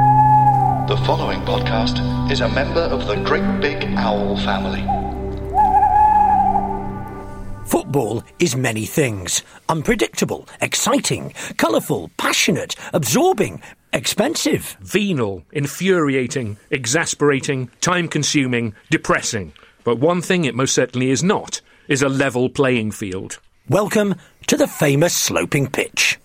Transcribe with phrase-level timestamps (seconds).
[0.00, 4.80] The following podcast is a member of the Great Big Owl family.
[7.66, 13.60] Football is many things unpredictable, exciting, colourful, passionate, absorbing,
[13.92, 14.78] expensive.
[14.80, 19.52] Venal, infuriating, exasperating, time consuming, depressing.
[19.84, 23.38] But one thing it most certainly is not is a level playing field.
[23.68, 24.14] Welcome
[24.46, 26.19] to the famous sloping pitch.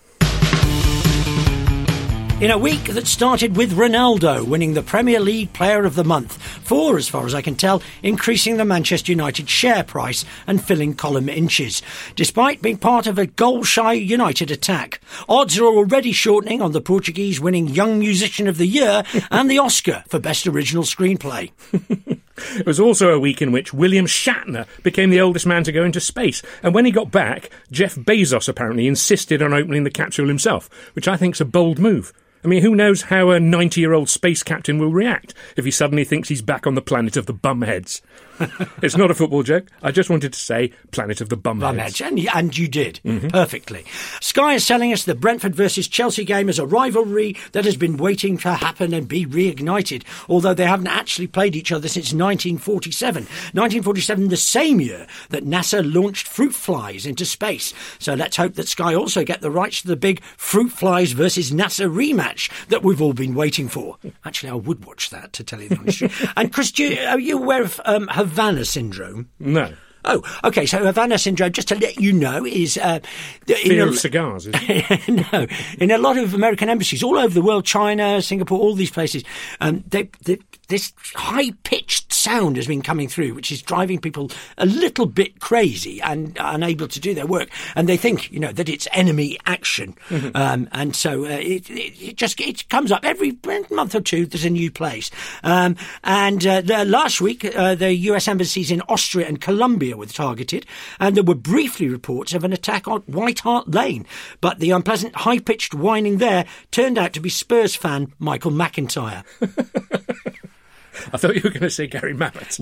[2.42, 6.36] In a week that started with Ronaldo winning the Premier League Player of the Month,
[6.36, 10.96] for, as far as I can tell, increasing the Manchester United share price and filling
[10.96, 11.82] column inches,
[12.18, 15.00] despite being part of a goal shy United attack.
[15.30, 19.60] Odds are already shortening on the Portuguese winning Young Musician of the Year and the
[19.60, 21.52] Oscar for Best Original Screenplay.
[22.58, 25.86] It was also a week in which William Shatner became the oldest man to go
[25.86, 30.28] into space, and when he got back, Jeff Bezos apparently insisted on opening the capsule
[30.28, 32.12] himself, which I think's a bold move.
[32.46, 35.72] I mean, who knows how a 90 year old space captain will react if he
[35.72, 38.02] suddenly thinks he's back on the planet of the bumheads?
[38.82, 39.68] it's not a football joke.
[39.82, 41.76] I just wanted to say planet of the bumheads.
[41.76, 43.00] Bumheads, and, and you did
[43.30, 43.86] perfectly.
[44.22, 47.98] Sky is selling us the Brentford versus Chelsea game as a rivalry that has been
[47.98, 53.24] waiting to happen and be reignited, although they haven't actually played each other since 1947.
[53.24, 57.74] 1947, the same year that NASA launched fruit flies into space.
[58.00, 61.52] So let's hope that Sky also get the rights to the big fruit flies versus
[61.52, 63.98] NASA rematch that we've all been waiting for.
[64.26, 66.32] Actually, I would watch that, to tell you the honest truth.
[66.38, 69.30] And Chris, do you, are you aware of um, Havana syndrome?
[69.40, 69.72] No.
[70.06, 70.66] Oh, okay.
[70.66, 73.00] So Havana syndrome, just to let you know, is uh,
[73.48, 74.48] in Fear a- of cigars,
[75.08, 75.48] no,
[75.80, 79.24] in a lot of American embassies all over the world, China, Singapore, all these places,
[79.62, 84.32] um, they, they, this high pitched sound has been coming through, which is driving people
[84.58, 87.50] a little bit crazy and unable to do their work.
[87.76, 89.96] And they think, you know, that it's enemy action,
[90.34, 93.38] um, and so uh, it, it, it just it comes up every
[93.72, 94.26] month or two.
[94.26, 95.12] There's a new place,
[95.44, 98.28] um, and uh, the, last week uh, the U.S.
[98.28, 100.66] embassies in Austria and Colombia were targeted,
[101.00, 104.06] and there were briefly reports of an attack on White Hart Lane.
[104.42, 109.24] But the unpleasant, high pitched whining there turned out to be Spurs fan Michael McIntyre.
[111.14, 112.60] I thought you were going to say Gary Mabbutt.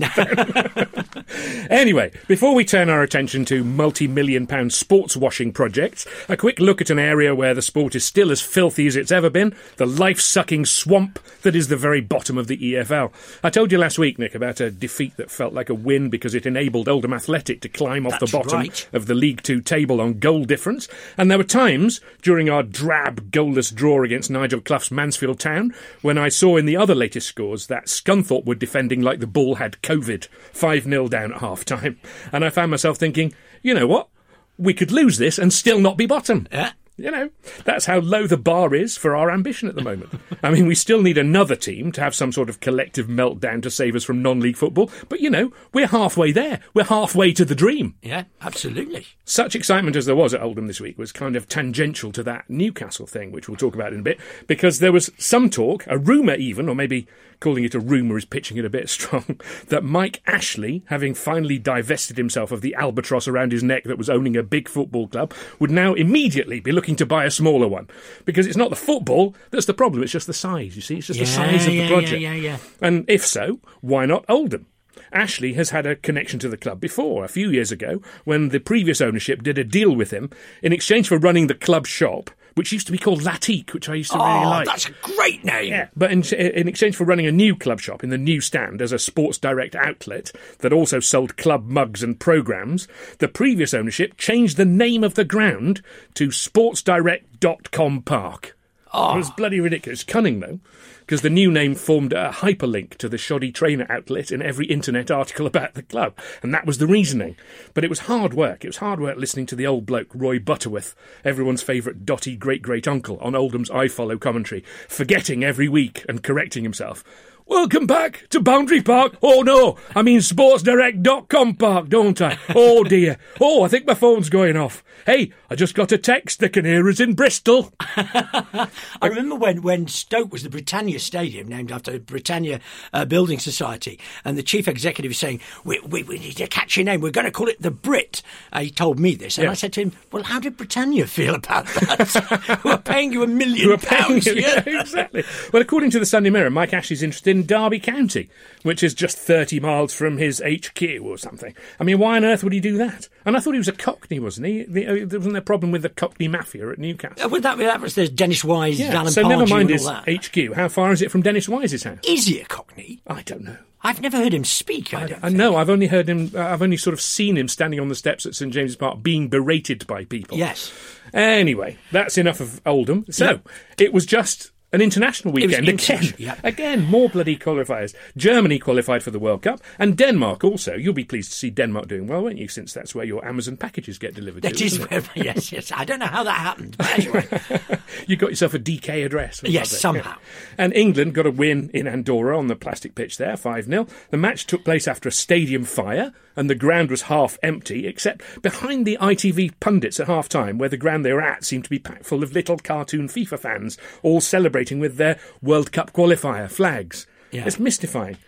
[1.70, 6.60] anyway, before we turn our attention to multi million pound sports washing projects, a quick
[6.60, 9.54] look at an area where the sport is still as filthy as it's ever been
[9.76, 13.12] the life sucking swamp that is the very bottom of the EFL.
[13.42, 16.34] I told you last week, Nick, about a defeat that felt like a win because
[16.34, 18.88] it enabled Oldham Athletic to climb off That's the bottom right.
[18.92, 20.88] of the League Two table on goal difference.
[21.16, 26.18] And there were times during our drab, goalless draw against Nigel Clough's Mansfield Town when
[26.18, 27.88] I saw in the other latest scores that
[28.24, 32.00] Scunthorpe were defending like the ball had COVID, 5 0 down at half time.
[32.32, 34.08] And I found myself thinking, you know what?
[34.56, 36.46] We could lose this and still not be bottom.
[36.52, 36.72] Yeah.
[36.96, 37.30] You know,
[37.64, 40.12] that's how low the bar is for our ambition at the moment.
[40.44, 43.70] I mean, we still need another team to have some sort of collective meltdown to
[43.70, 46.60] save us from non league football, but you know, we're halfway there.
[46.72, 47.96] We're halfway to the dream.
[48.00, 49.06] Yeah, absolutely.
[49.24, 52.48] Such excitement as there was at Oldham this week was kind of tangential to that
[52.48, 55.98] Newcastle thing, which we'll talk about in a bit, because there was some talk, a
[55.98, 57.08] rumour even, or maybe
[57.40, 61.58] calling it a rumour is pitching it a bit strong, that Mike Ashley, having finally
[61.58, 65.32] divested himself of the albatross around his neck that was owning a big football club,
[65.58, 67.88] would now immediately be looking to buy a smaller one.
[68.24, 70.96] Because it's not the football that's the problem, it's just the size, you see?
[70.98, 72.20] It's just the Yeah, size of yeah, the project.
[72.20, 72.58] yeah, yeah, yeah.
[72.80, 74.66] And if so, why not Oldham?
[75.12, 78.58] Ashley has had a connection to the club before, a few years ago, when the
[78.60, 80.30] previous ownership did a deal with him
[80.62, 83.94] in exchange for running the club shop, which used to be called Latique, which I
[83.94, 84.66] used to really Oh, like.
[84.66, 85.70] that's a great name.
[85.72, 88.80] Yeah, but in, in exchange for running a new club shop in the new stand
[88.80, 90.30] as a Sports Direct outlet
[90.60, 92.86] that also sold club mugs and programs,
[93.18, 95.82] the previous ownership changed the name of the ground
[96.14, 98.56] to sportsdirect.com park.
[98.92, 99.14] Ah.
[99.14, 100.04] It was bloody ridiculous.
[100.04, 100.60] Cunning, though,
[101.04, 105.10] because the new name formed a hyperlink to the shoddy trainer outlet in every internet
[105.10, 107.36] article about the club, and that was the reasoning.
[107.74, 108.64] But it was hard work.
[108.64, 112.62] It was hard work listening to the old bloke, Roy Butterworth, everyone's favourite dotty great
[112.62, 117.04] great uncle, on Oldham's iFollow commentary, forgetting every week and correcting himself.
[117.46, 119.16] Welcome back to Boundary Park.
[119.22, 122.38] Oh no, I mean sportsdirect.com park, don't I?
[122.54, 123.18] Oh dear.
[123.38, 124.82] Oh, I think my phone's going off.
[125.04, 127.70] Hey, I just got a text The can hear in Bristol.
[127.80, 128.68] I
[129.02, 132.60] remember when, when Stoke was the Britannia Stadium, named after the Britannia
[132.94, 136.82] uh, Building Society, and the chief executive was saying, we, we, we need a catchy
[136.82, 138.22] name, we're going to call it the Brit.
[138.50, 139.50] Uh, he told me this, and Yeah.
[139.50, 142.60] I said to him, well, how did Britannia feel about that?
[142.64, 144.26] We're paying you a million Who are paying pounds?
[144.26, 144.34] you.
[144.34, 145.24] Yeah, exactly.
[145.52, 148.30] Well, according to the Sunday Mirror, Mike Ashley's interested in Derby County,
[148.62, 151.54] which is just 30 miles from his HQ or something.
[151.80, 153.08] I mean, why on earth would he do that?
[153.24, 154.64] And I thought he was a Cockney, wasn't he?
[154.64, 157.26] The, uh, there wasn't a problem with the Cockney Mafia at Newcastle.
[157.26, 159.86] Uh, well, that, that was the Dennis Wise, Alan so never mind his.
[159.86, 160.54] HQ.
[160.54, 161.98] How far is it from Dennis Wise's house?
[162.06, 163.00] Is he a Cockney?
[163.06, 163.56] I don't know.
[163.82, 164.94] I've never heard him speak.
[164.94, 165.56] I, don't I know.
[165.56, 166.30] I've only heard him.
[166.34, 169.02] Uh, I've only sort of seen him standing on the steps at St James's Park,
[169.02, 170.38] being berated by people.
[170.38, 170.72] Yes.
[171.12, 173.04] Anyway, that's enough of Oldham.
[173.10, 173.40] So
[173.78, 176.14] it was just an international weekend again.
[176.18, 176.34] yeah.
[176.42, 177.94] Again, more bloody qualifiers.
[178.16, 180.74] Germany qualified for the World Cup, and Denmark also.
[180.74, 182.48] You'll be pleased to see Denmark doing well, won't you?
[182.48, 184.42] Since that's where your Amazon packages get delivered.
[184.42, 185.70] That to, is where, yes, yes.
[185.72, 186.76] I don't know how that happened.
[186.76, 187.28] But anyway,
[188.08, 189.42] you got yourself a DK address.
[189.44, 190.16] Yes, somehow.
[190.58, 193.86] And England got a win in Andorra on the plastic pitch there, 5 0.
[194.10, 198.22] The match took place after a stadium fire, and the ground was half empty, except
[198.42, 201.70] behind the ITV pundits at half time, where the ground they were at seemed to
[201.70, 206.50] be packed full of little cartoon FIFA fans, all celebrating with their World Cup qualifier
[206.50, 207.06] flags.
[207.30, 207.44] Yeah.
[207.46, 208.18] It's mystifying.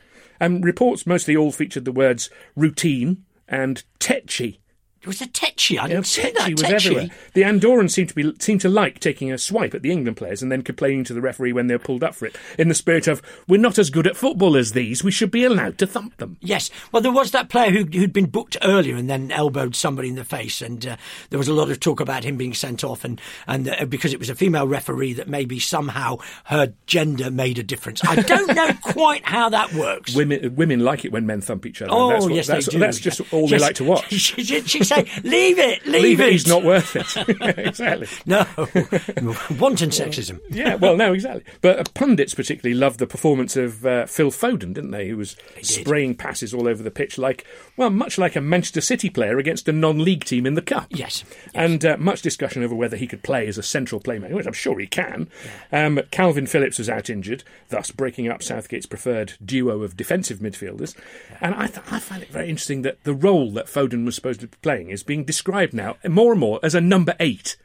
[0.41, 4.61] And reports mostly all featured the words routine and tetchy.
[5.07, 5.79] It was a Tetchy.
[5.79, 6.51] I Yeah, didn't see that.
[6.51, 6.75] Was Tetchy.
[6.91, 7.11] everywhere.
[7.35, 10.43] The Andorrans seemed to be seemed to like taking a swipe at the England players
[10.43, 12.75] and then complaining to the referee when they were pulled up for it, in the
[12.75, 15.05] spirit of "We're not as good at football as these.
[15.05, 16.71] We should be allowed to thump them." Yes.
[16.91, 20.17] Well, there was that player who, who'd been booked earlier and then elbowed somebody in
[20.17, 20.97] the face, and uh,
[21.31, 24.13] there was a lot of talk about him being sent off, and and uh, because
[24.13, 28.05] it was a female referee, that maybe somehow her gender made a difference.
[28.05, 30.15] I don't know quite how that works.
[30.17, 31.93] Women women like it when men thump each other.
[31.93, 32.79] Oh that's what- yes, that's, they do.
[32.79, 33.51] That's just all Yes.
[33.51, 34.07] they like to watch.
[34.27, 36.33] She, she, she say, "Leave it, leave, Leave it.
[36.33, 37.59] He's not worth it.
[37.59, 38.09] exactly.
[38.27, 38.45] No,
[39.59, 40.41] wanton sexism.
[40.51, 41.45] Yeah, well, no, exactly.
[41.61, 45.09] But uh, pundits particularly loved the performance of uh, Phil Foden, didn't they?
[45.09, 47.47] Who was spraying passes all over the pitch, like
[47.77, 50.87] well, much like a Manchester City player against a non-league team in the cup.
[50.91, 54.47] Yes, and uh, much discussion over whether he could play as a central playmaker, which
[54.47, 55.29] I'm sure he can.
[55.73, 60.95] Um, Kalvin Phillips was out injured, thus breaking up Southgate's preferred duo of defensive midfielders.
[61.41, 64.41] And I, th- I find it very interesting that the role that Foden was supposed
[64.41, 67.57] to be playing is being described now more and more as a number eight.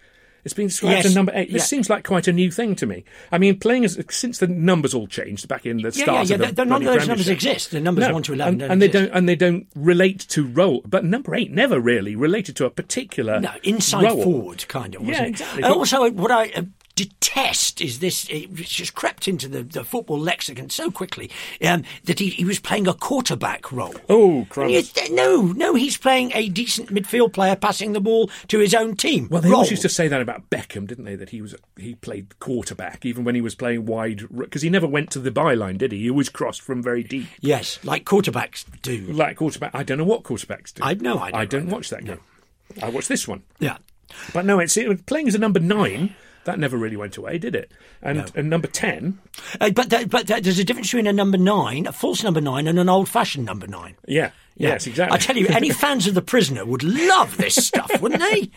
[0.43, 1.05] It's being described Yes.
[1.05, 1.51] as a number eight.
[1.53, 1.65] This Yeah.
[1.67, 3.03] seems like quite a new thing to me.
[3.31, 6.37] I mean, playing as since the numbers all changed back in the Yeah, start yeah,
[6.37, 6.47] yeah.
[6.49, 7.69] of the, none of those numbers exist.
[7.69, 10.19] The numbers No, one to eleven and, don't and they don't and they don't relate
[10.29, 10.81] to role.
[10.83, 14.23] But number eight never really related to a particular No, inside role.
[14.23, 15.01] forward kind of.
[15.01, 15.29] Wasn't Yeah, it?
[15.29, 15.61] exactly.
[15.63, 16.61] And also, what I uh,
[16.95, 18.27] detest is this.
[18.29, 21.29] It just crept into the, the football lexicon so quickly
[21.65, 23.95] um, that he, he was playing a quarterback role.
[24.09, 24.93] Oh, crumbs.
[25.11, 29.27] no, no, he's playing a decent midfield player, passing the ball to his own team.
[29.29, 29.57] Well, they role.
[29.57, 31.15] always used to say that about Beckham, didn't they?
[31.15, 34.87] That he was he played quarterback even when he was playing wide because he never
[34.87, 35.99] went to the byline, did he?
[35.99, 38.97] He always crossed from very deep, Yes, like quarterbacks do.
[39.13, 39.71] like quarterback.
[39.73, 40.83] I don't know what quarterbacks do.
[40.83, 42.19] I've no idea I don't watch that game.
[42.81, 43.77] I watch this one, Yeah.
[44.33, 46.15] but no, it's it, playing as a number nine.
[46.45, 47.71] That never really went away, did it?
[48.01, 49.19] And, and number ten,
[49.59, 52.41] Uh, but that, but that, there's a difference between a number nine, a false number
[52.41, 53.95] nine, and an old-fashioned number nine.
[54.07, 54.69] yeah, Yeah.
[54.69, 55.15] yes, exactly.
[55.15, 58.49] I tell you, any fans of the prisoner would love this stuff, wouldn't they?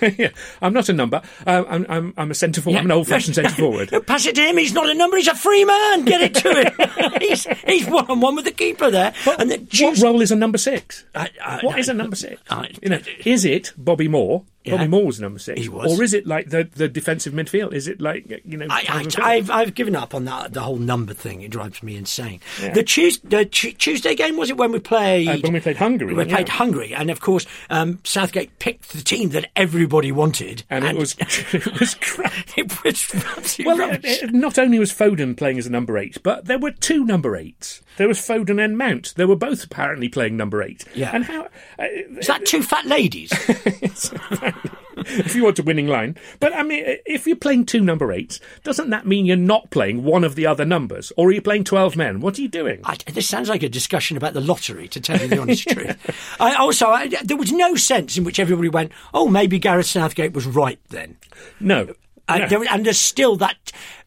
[0.18, 0.30] yeah,
[0.62, 1.22] I'm not a number.
[1.46, 2.78] Um, I'm, I'm I'm a centre forward.
[2.80, 3.90] I'm an old-fashioned centre forward.
[4.06, 4.56] Pass it to him.
[4.56, 5.16] He's not a number.
[5.16, 6.04] He's a free man.
[6.04, 7.12] Get it to him.
[7.20, 9.12] he's he's one on one with the keeper there.
[9.38, 11.04] and the What role is a number six?
[11.14, 11.78] I- I- What no.
[11.78, 12.40] is a number six?
[12.82, 14.44] You know, is it Bobby Moore?
[14.64, 14.76] Yeah.
[14.76, 15.98] Bobby Moore was number six, He was.
[15.98, 17.72] or is it like the, the defensive midfield?
[17.72, 18.66] Is it like you know?
[18.68, 21.40] I, I, I've, I've given up on that the whole number thing.
[21.40, 22.40] It drives me insane.
[22.74, 25.28] The, Tues, the Tu- Tuesday game was it when we played?
[25.28, 26.48] Uh, when we played Hungary, We played.
[26.50, 31.14] Hungary, and of course um, Southgate picked the team that everybody wanted, and, it was
[31.20, 32.32] it was crap.
[32.58, 36.44] it was Well, it- it- not only was Foden playing as a number eight, but
[36.46, 37.80] there were two number eights.
[37.98, 39.12] There was Foden and Mount.
[39.16, 40.84] They were both apparently playing number eight.
[40.94, 41.10] Yeah.
[41.12, 41.42] And how?
[41.78, 41.84] Uh,
[42.18, 43.30] Is that two fat ladies?
[44.96, 48.40] if you want a winning line, but I mean, if you're playing two number eights,
[48.64, 51.64] doesn't that mean you're not playing one of the other numbers, or are you playing
[51.64, 52.20] twelve men?
[52.20, 52.80] What are you doing?
[52.84, 56.36] I, this sounds like a discussion about the lottery, to tell you the honest truth.
[56.40, 60.32] I, also, I, there was no sense in which everybody went, "Oh, maybe Gareth Southgate
[60.32, 61.16] was right then."
[61.60, 61.88] No.
[62.28, 62.46] Uh, Yeah.
[62.48, 63.56] there- and there's still that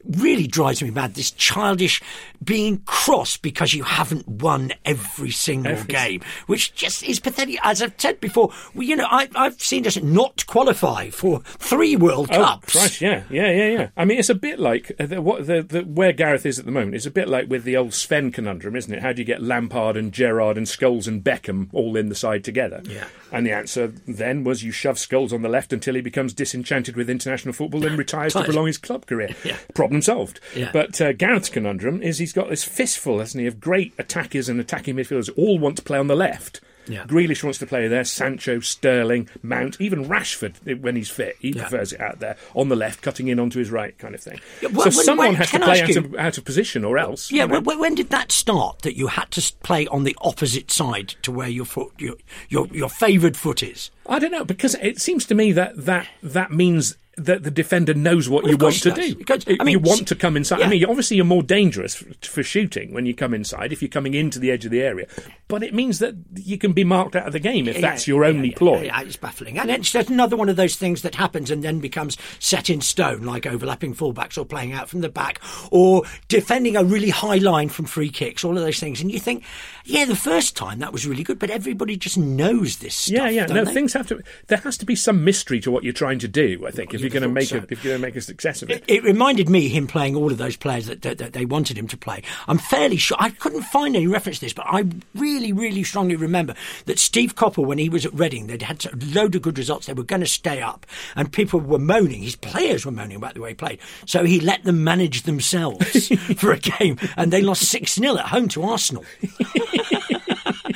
[0.05, 1.13] really drives me mad.
[1.15, 2.01] This childish
[2.43, 7.57] being cross because you haven't won every single Every- game, which just is pathetic.
[7.63, 11.95] As I've said before, well, you know, I, I've seen us not qualify for three
[11.95, 12.71] World Oh, Cups.
[12.73, 13.89] Christ, yeah, yeah, yeah, yeah.
[13.95, 16.65] I mean, it's a bit like uh, the, what the, the where Gareth is at
[16.65, 16.95] the moment.
[16.95, 19.01] It's a bit like with the old Sven conundrum, isn't it?
[19.01, 22.43] How do you get Lampard and Gerrard and Scholes and Beckham all in the side
[22.43, 22.81] together?
[22.85, 23.05] Yeah.
[23.31, 26.95] And the answer then was you shove Scholes on the left until he becomes disenchanted
[26.95, 29.29] with international football and retires to prolong his club career.
[29.45, 29.57] Yeah.
[29.91, 30.39] Problem solved.
[30.55, 30.69] Yeah.
[30.71, 34.57] But uh, Gareth's conundrum is he's got this fistful, hasn't he, of great attackers and
[34.59, 36.61] attacking midfielders all want to play on the left.
[36.87, 37.03] Yeah.
[37.03, 38.03] Grealish wants to play there.
[38.03, 41.67] Sancho, Sterling, Mount, even Rashford when he's fit, he Yeah.
[41.67, 44.39] prefers it out there on the left, cutting in onto his right, kind of thing.
[44.61, 47.31] Yeah, so when- someone when- has to play out of, out of position, or else.
[47.31, 47.59] Yeah, you know.
[47.59, 48.79] when, when did that start?
[48.81, 52.15] That you had to play on the opposite side to where your foot, your
[52.49, 53.91] your, your favoured foot is.
[54.07, 57.93] I don't know because it seems to me that that that means that the defender
[57.93, 59.23] knows what Well, you want to do.
[59.59, 60.59] I you want to come inside.
[60.59, 60.65] yeah.
[60.65, 63.89] I mean, obviously you're more dangerous for, for shooting when you come inside if you're
[63.89, 65.07] coming into the edge of the area.
[65.49, 68.23] But it means that you can be marked out of the game if that's your
[68.23, 68.81] yeah, only yeah, ploy.
[68.83, 69.59] Yeah, it's baffling.
[69.59, 72.79] And it's just another one of those things that happens and then becomes set in
[72.79, 77.37] stone, like overlapping fullbacks or playing out from the back or defending a really high
[77.37, 79.01] line from free kicks, all of those things.
[79.01, 79.43] And you think,
[79.83, 83.17] yeah, the first time that was really good, but everybody just knows this stuff.
[83.17, 83.45] Yeah, yeah.
[83.47, 83.73] No, they?
[83.73, 84.21] things have to.
[84.47, 86.65] There has to be some mystery to what you're trying to do.
[86.65, 88.21] I think if you're going to make thought a if you're going to make a
[88.21, 88.83] success of it.
[88.87, 91.87] It reminded me him playing all of those players that, that, that they wanted him
[91.87, 92.23] to play.
[92.47, 96.15] I'm fairly sure I couldn't find any reference to this, but I really, really strongly
[96.15, 96.55] remember
[96.85, 99.87] that Steve Coppell, when he was at Reading, they'd had a load of good results.
[99.87, 102.23] They were going to stay up, and people were moaning.
[102.23, 106.07] His players were moaning about the way he played, so he let them manage themselves
[106.37, 109.05] for a game, and they lost six 0 at home to Arsenal.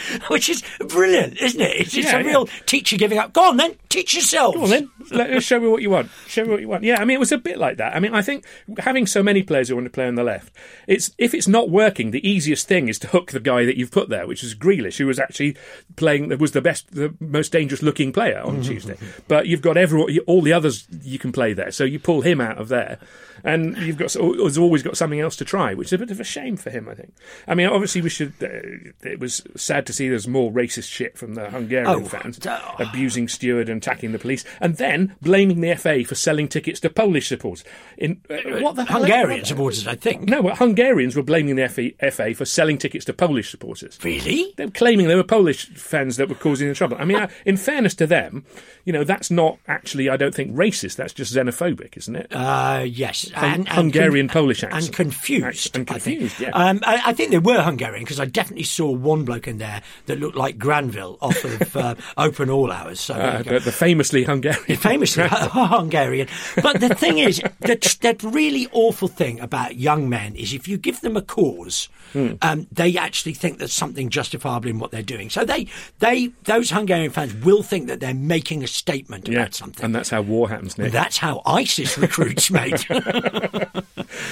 [0.29, 1.75] Which is brilliant, isn't it?
[1.81, 2.27] It's, it's Yeah, a yeah.
[2.27, 3.33] real teacher giving up.
[3.33, 4.55] Go on then, teach yourself.
[4.55, 6.09] Go on then, let, show me what you want.
[6.27, 6.83] Show me what you want.
[6.83, 7.95] Yeah, I mean, it was a bit like that.
[7.95, 8.45] I mean, I think
[8.79, 10.53] having so many players who want to play on the left,
[10.87, 13.91] it's if it's not working, the easiest thing is to hook the guy that you've
[13.91, 15.55] put there, which is Grealish, who was actually
[15.95, 18.97] playing, that was the best, the most dangerous looking player on Tuesday.
[19.27, 22.41] But you've got everyone, all the others you can play there, so you pull him
[22.41, 22.99] out of there.
[23.43, 26.19] And you've got, has always got something else to try, which is a bit of
[26.19, 27.13] a shame for him, I think.
[27.47, 28.33] I mean, obviously, we should.
[28.41, 32.39] Uh, it was sad to see there's more racist shit from the Hungarian Oh, fans
[32.47, 32.75] oh.
[32.79, 36.89] abusing steward and attacking the police, and then blaming the FA for selling tickets to
[36.89, 37.63] Polish supporters.
[37.97, 40.23] In uh, what the hell- Hungarian what- supporters, I think.
[40.29, 43.97] No, well, Hungarians were blaming the FA, FA for selling tickets to Polish supporters.
[44.03, 44.53] Really?
[44.57, 46.97] They were claiming they were Polish fans that were causing the trouble.
[46.99, 48.45] I mean, uh, in fairness to them,
[48.83, 50.95] you know, that's not actually, I don't think, racist.
[50.97, 52.27] That's just xenophobic, isn't it?
[52.31, 54.95] Uh, yes, Hung- Hungarian Polish and accent.
[54.95, 55.75] confused.
[55.75, 56.19] And I think.
[56.19, 56.49] confused, yeah.
[56.51, 59.81] Um, I, I think they were Hungarian because I definitely saw one bloke in there
[60.07, 62.99] that looked like Granville off of uh, Open All Hours.
[62.99, 64.77] So Uh, the, the famously Hungarian.
[64.77, 66.27] famously Hungarian.
[66.61, 70.77] But the thing is, the, the really awful thing about young men is if you
[70.77, 72.35] give them a cause, Hmm.
[72.41, 75.29] um, they actually think there's something justifiable in what they're doing.
[75.29, 75.67] So they,
[75.99, 79.83] they, those Hungarian fans will think that they're making a statement yeah, about something.
[79.83, 80.93] and that's how war happens, Nick.
[80.93, 82.85] That's how ISIS recruits, mate.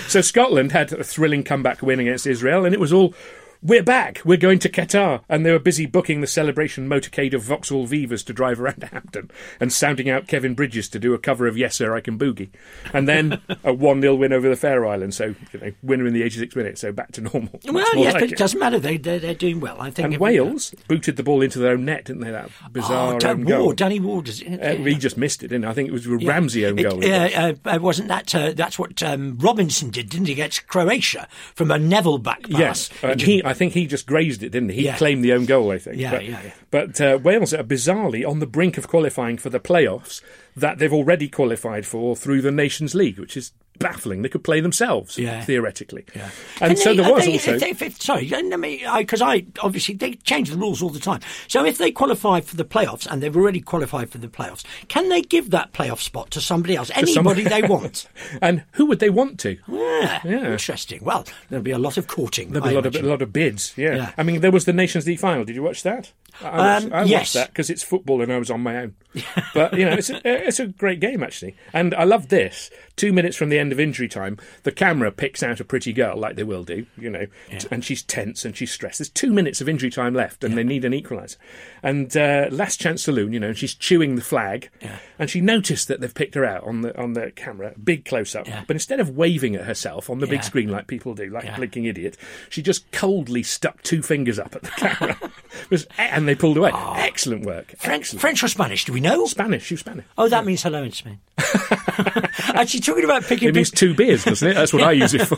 [0.08, 3.14] So Scotland had a thrilling comeback win against Israel, and it was all.
[3.66, 4.20] We're back.
[4.26, 8.22] We're going to Qatar, and they were busy booking the celebration motorcade of Vauxhall Vivas
[8.26, 11.76] to drive around Hampden, and sounding out Kevin Bridges to do a cover of Yes
[11.76, 12.50] Sir I Can Boogie,
[12.92, 15.16] and then a one 0 win over the Faroe Islands.
[15.16, 16.82] So you know, winner in the 86 minutes.
[16.82, 17.58] So back to normal.
[17.66, 18.38] Well, yes, like but it it.
[18.38, 18.80] doesn't matter.
[18.80, 19.80] They, they're, they're doing well.
[19.80, 20.08] I think.
[20.12, 22.32] And Wales booted the ball into their own net, didn't they?
[22.32, 23.64] That bizarre Oh, own goal.
[23.64, 24.28] Ward, Danny Ward.
[24.30, 25.70] Uh, he just missed it, didn't he?
[25.70, 27.02] I think it was a Ramsey own It- goal.
[27.02, 28.36] uh, uh, uh, wasn't that?
[28.36, 32.60] Uh, that's what um, Robinson did, didn't he, against Croatia from a Neville back pass?
[32.60, 34.76] Yes, and he, I think he just grazed it, didn't he?
[34.78, 34.98] He Yeah.
[34.98, 35.98] claimed the own goal, I think.
[35.98, 36.52] Yeah, but, yeah, yeah.
[36.72, 40.22] But uh, Wales are bizarrely on the brink of qualifying for the playoffs
[40.56, 44.22] that they've already qualified for through the Nations League, which is baffling.
[44.22, 45.42] They could play themselves, Yeah.
[45.44, 46.06] theoretically.
[46.16, 46.30] Yeah.
[46.62, 47.54] And Can so there was they- also.
[47.56, 51.20] if they- sorry, let me because I, obviously they change the rules all the time.
[51.48, 55.10] So if they qualify for the playoffs and they've already qualified for the playoffs, can
[55.10, 58.08] they give that playoff spot to somebody else, anybody they want?
[58.42, 59.58] and who would they want to?
[59.68, 60.52] Yeah, Yeah.
[60.52, 61.02] interesting.
[61.04, 62.52] Well, there'll be a lot of courting.
[62.52, 63.96] There'll be I a lot of, a lot of bids, yeah.
[63.96, 64.12] Yeah.
[64.18, 65.44] I mean, there was the Nations League final.
[65.44, 66.12] Did you watch that?
[66.42, 67.34] I watched, Um, I watched yes.
[67.34, 68.96] that because it's football and I was on my own.
[69.54, 72.72] but you know, it's a, it's a great game actually, and I love this.
[72.96, 76.16] Two minutes from the end of injury time, the camera picks out a pretty girl,
[76.18, 77.26] like they will do, you know,
[77.58, 79.00] t- and she's tense and she's stressed.
[79.00, 81.38] There's two minutes of injury time left, and they need an equaliser.
[81.82, 84.70] And uh, last chance saloon, you know, and she's chewing the flag,
[85.20, 88.36] and she noticed that they've picked her out on the on the camera, big close
[88.36, 88.48] up.
[88.48, 88.64] Yeah.
[88.68, 91.54] But instead of waving at herself on the big screen like people do, like Yeah.
[91.54, 92.18] a blinking idiot,
[92.50, 95.18] she just coldly stuck two fingers up at the camera.
[95.70, 96.72] Was, and and they pulled away.
[96.74, 97.74] Excellent work.
[97.78, 98.22] French, Excellent.
[98.22, 98.86] French or Spanish?
[98.86, 99.26] Do we know?
[99.26, 99.70] Spanish.
[99.70, 100.06] You Spanish.
[100.18, 101.20] Oh, that means hello in Spain.
[102.56, 104.54] Actually, talking about picking It means two beers, doesn't it?
[104.54, 105.36] That's what I use it for.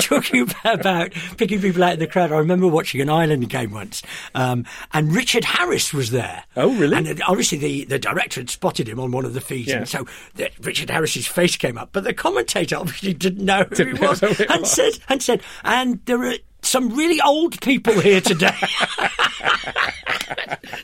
[0.00, 2.32] talking about, picking people out in the crowd.
[2.32, 4.02] I remember watching an Ireland game once,
[4.34, 6.44] um, and Richard Harris was there.
[6.56, 6.96] Oh, really?
[6.96, 9.78] And uh, obviously, the, the director had spotted him on one of the feeds, Yeah.
[9.78, 13.74] and so the, Richard Harris's face came up, but the commentator obviously didn't know who
[13.74, 14.70] Didn't he was, and was.
[14.72, 18.54] said, and said, and there are some really old people here today.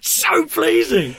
[0.01, 1.15] so pleasing.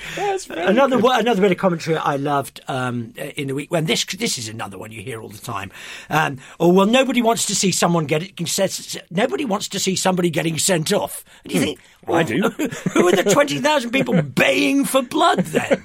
[0.50, 3.72] Another one- another bit of commentary I loved um, in the week.
[3.72, 5.72] When this this is another one you hear all the time.
[6.10, 8.48] Um, oh well, nobody wants to see someone get it.
[8.48, 11.24] Says, nobody wants to see somebody getting sent off.
[11.44, 12.12] And you think, Hmm.
[12.12, 12.36] I do.
[12.94, 15.40] who are the twenty thousand people baying for blood?
[15.40, 15.84] Then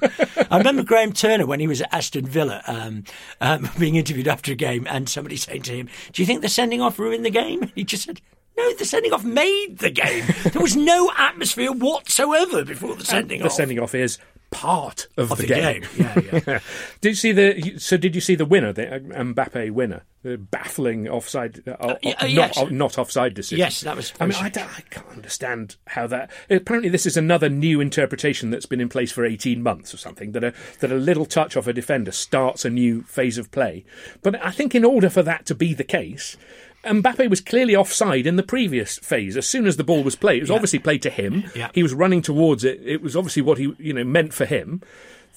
[0.50, 3.04] I remember Graham Turner when he was at Aston Villa um,
[3.40, 6.48] um, being interviewed after a game, and somebody saying to him, "Do you think the
[6.50, 8.20] sending off ruined the game?" He just said.
[8.60, 10.24] No, the sending off made the game.
[10.52, 13.50] There was no atmosphere whatsoever before the sending the off.
[13.52, 14.18] The sending off is
[14.50, 15.82] part of, Of the, the game.
[15.82, 15.90] game.
[15.96, 16.58] Yeah, yeah.
[17.00, 17.78] did you see the?
[17.78, 21.86] So did you see the winner, the uh, Mbappe winner, the baffling offside, uh, uh,
[21.86, 22.70] uh, not, yes.
[22.70, 23.58] not offside decision?
[23.58, 26.30] Yes, that was- I mean, I, don't- I can't understand how that.
[26.50, 30.32] Apparently, this is another new interpretation that's been in place for eighteen months or something.
[30.32, 33.84] That a that a little touch off a defender starts a new phase of play.
[34.22, 36.36] But I think in order for that to be the case.
[36.84, 39.36] Mbappe was clearly offside in the previous phase.
[39.36, 41.44] As soon as the ball was played, it was obviously played to him.
[41.54, 41.70] Yeah.
[41.74, 42.80] He was running towards it.
[42.84, 44.82] It was obviously what he, you know, meant for him.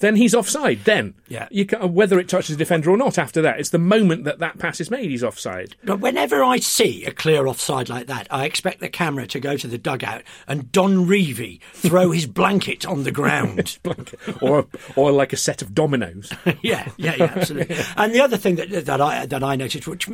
[0.00, 0.80] Then he's offside.
[0.84, 1.48] Then, Yeah.
[1.50, 3.18] you can, whether it touches the defender or not.
[3.18, 5.10] After that, it's the moment that that pass is made.
[5.10, 5.76] He's offside.
[5.84, 9.56] But whenever I see a clear offside like that, I expect the camera to go
[9.56, 13.78] to the dugout and Don Revie throw his blanket on the ground.
[14.40, 16.32] or or like a set of dominoes.
[16.62, 17.76] yeah, yeah, yeah, absolutely.
[17.96, 20.08] And the other thing that that I that I noticed, which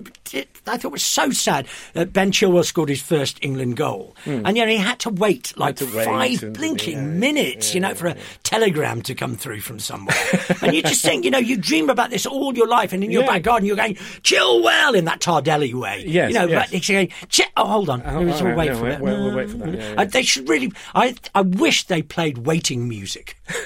[0.67, 4.43] I thought was so sad, that Ben Chilwell scored his first England goal, hmm.
[4.45, 7.75] and you know he had to wait like to wait five and- blinking yeah, minutes,
[7.75, 10.17] you know, for a telegram to come through from somewhere.
[10.63, 13.11] and you just think, you know, you dream about this all your life, and in
[13.13, 13.29] your Yeah.
[13.29, 16.05] back garden you're going Chilwell in that Tardelli way.
[16.07, 16.67] Yes, you know, yes.
[16.71, 17.09] but it's going.
[17.57, 19.01] Oh, hold on, Oh, we'll wait for we'll- that.
[19.01, 20.05] we'll- we'll wait for that, yeah, yeah.
[20.05, 20.73] They should really.
[20.95, 23.37] I I wish they played waiting music.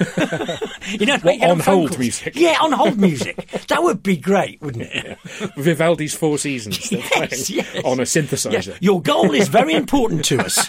[0.98, 1.98] you know, What, on hold calls.
[1.98, 2.34] music?
[2.36, 3.36] Yeah, on hold music.
[3.68, 5.18] That would be great, wouldn't it?
[5.56, 7.66] Vivaldi's Four Seasons Yes, yes.
[7.84, 8.76] on a Yeah, synthesizer.
[8.80, 10.68] your goal is very important to us.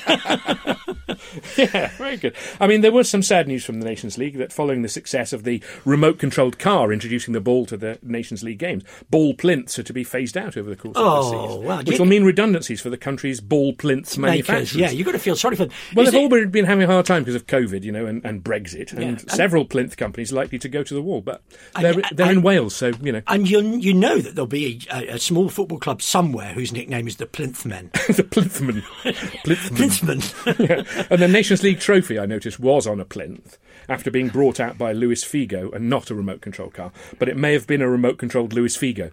[1.58, 2.36] Yeah, very good.
[2.60, 5.32] I mean, there was some sad news from the Nations League that following the success
[5.34, 9.80] of the remote controlled car introducing the ball to the Nations League games, ball plinths
[9.80, 11.63] are to be phased out over the course Oh, of the oh, season.
[11.65, 11.78] wow.
[11.80, 14.75] Which you- will mean redundancies for the country's ball plinth manufacturers.
[14.75, 15.73] yeah, you've got to feel sorry for them.
[15.95, 18.06] Well, Is they've it- all been having a hard time because of COVID, you know,
[18.06, 21.21] and, and Brexit, and Yeah, and- several plinth companies likely to go to the wall.
[21.21, 21.41] But
[21.80, 24.82] they're, and- they're in Wales, so, you know, and you you know that there'll be
[24.91, 27.89] a, a small football club somewhere whose nickname is the Plinth Men.
[28.08, 28.82] the Plinthman.
[29.45, 30.21] Plinthman.
[30.23, 30.69] Plinthman.
[30.69, 31.04] Yeah.
[31.09, 34.77] And the Nations League trophy, I noticed, was on a plinth after being brought out
[34.77, 36.91] by Luis Figo and not a remote control car.
[37.19, 39.11] But it may have been a remote controlled Luis Figo.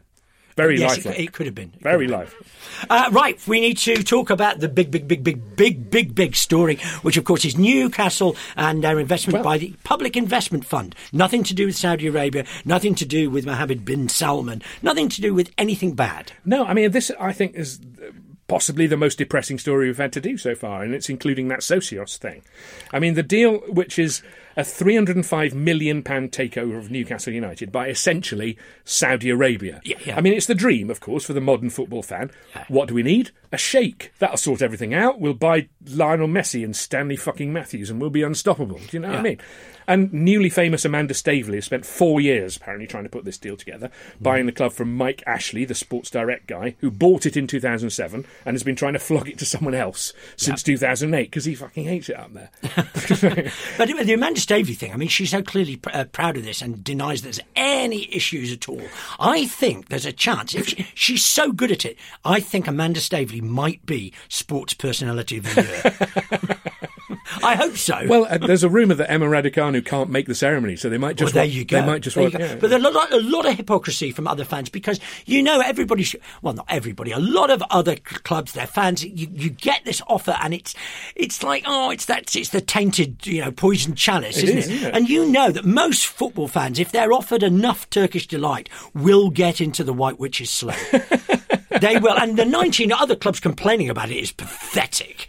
[0.57, 1.19] Very yes, it, lifelike.
[1.21, 1.73] it could have been.
[1.75, 2.47] It Very lifelike.
[2.91, 6.37] Uh, right, we need to talk about the big, big, big, big, big, big, big
[6.37, 10.95] story, which of course is Newcastle and their investment Well- by the Public Investment Fund.
[11.13, 15.21] Nothing to do with Saudi Arabia, nothing to do with Mohammed bin Salman, nothing to
[15.23, 16.33] do with anything bad.
[16.45, 17.81] No, I mean, this, I think, is
[18.53, 21.61] possibly the most depressing story we've had to do so far, and it's including that
[21.61, 22.43] Socios thing.
[22.93, 24.21] I mean, the deal, which is
[24.57, 29.81] a £305 million takeover of Newcastle United by essentially Saudi Arabia.
[29.85, 30.17] Yeah, yeah.
[30.17, 32.31] I mean, it's the dream, of course, for the modern football fan.
[32.69, 33.31] What do we need?
[33.53, 34.13] A sheikh.
[34.19, 35.21] That'll sort everything out.
[35.21, 38.79] We'll buy Lionel Messi and Stanley fucking Matthews, and we'll be unstoppable.
[38.79, 39.39] Do you know what I mean?
[39.87, 43.57] And newly famous Amanda Staveley has spent four years apparently trying to put this deal
[43.57, 44.23] together, hmm.
[44.23, 48.25] buying the club from Mike Ashley, the Sports Direct guy, who bought it in 2007
[48.47, 51.85] and has been trying to flog it to someone else since 2008 because he fucking
[51.85, 52.51] hates it up there.
[53.79, 56.61] But the Amanda Staveley thing, I mean, she's so clearly pr- uh, proud of this
[56.63, 58.83] and denies there's any issues at all.
[59.19, 63.01] I think there's a chance, if she, she's so good at it, I think Amanda
[63.01, 66.59] Staveley might be Sports Personality of the Year.
[67.43, 67.99] I hope so.
[68.09, 71.17] well, uh, there's a rumour that Emma Raducanu can't make the ceremony, so they might
[71.17, 71.81] just well, there you go.
[71.81, 72.47] They might just There you want, go.
[72.47, 72.57] yeah.
[72.57, 76.07] But there's a lot, a lot of hypocrisy from other fans because you know everybody.
[76.43, 77.11] Well, not everybody.
[77.13, 79.05] A lot of other clubs, their fans.
[79.05, 80.75] You, you get this offer, and it's
[81.17, 84.69] it's like oh, it's that it's the tainted, you know, poisoned chalice, It isn't is,
[84.69, 84.73] it?
[84.75, 84.95] isn't it?
[84.95, 89.61] And you know that most football fans, if they're offered enough Turkish delight, will get
[89.61, 90.77] into the White Witch's sleigh.
[91.81, 95.29] they will, and the 19 other clubs complaining about it is pathetic.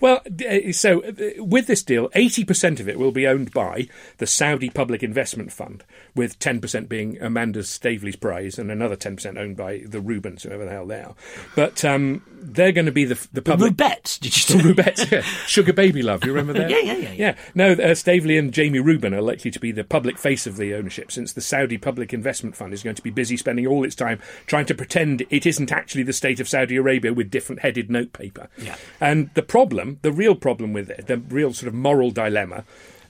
[0.00, 4.26] Well, uh, so uh, with this deal, 80% of it will be owned by the
[4.26, 9.82] Saudi Public Investment Fund, with 10% being Amanda Staveley's prize and another 10% owned by
[9.86, 11.14] the Reubens, whoever the hell they are.
[11.54, 13.72] But um, they're going to be the, the The public.
[13.74, 14.68] Rubettes, did you The say?
[14.68, 15.20] Rubettes, yeah.
[15.46, 16.70] Sugar Baby Love, you remember that?
[16.70, 17.36] Yeah, yeah, yeah, yeah.
[17.54, 20.74] No, uh, Staveley and Jamie Reuben are likely to be the public face of the
[20.74, 23.94] ownership since the Saudi Public Investment Fund is going to be busy spending all its
[23.94, 27.90] time trying to pretend it isn't actually the state of Saudi Arabia with different headed
[27.90, 28.48] notepaper.
[28.58, 28.76] Yeah.
[29.00, 32.64] And the problem, the real problem with it, the real sort of moral dilemma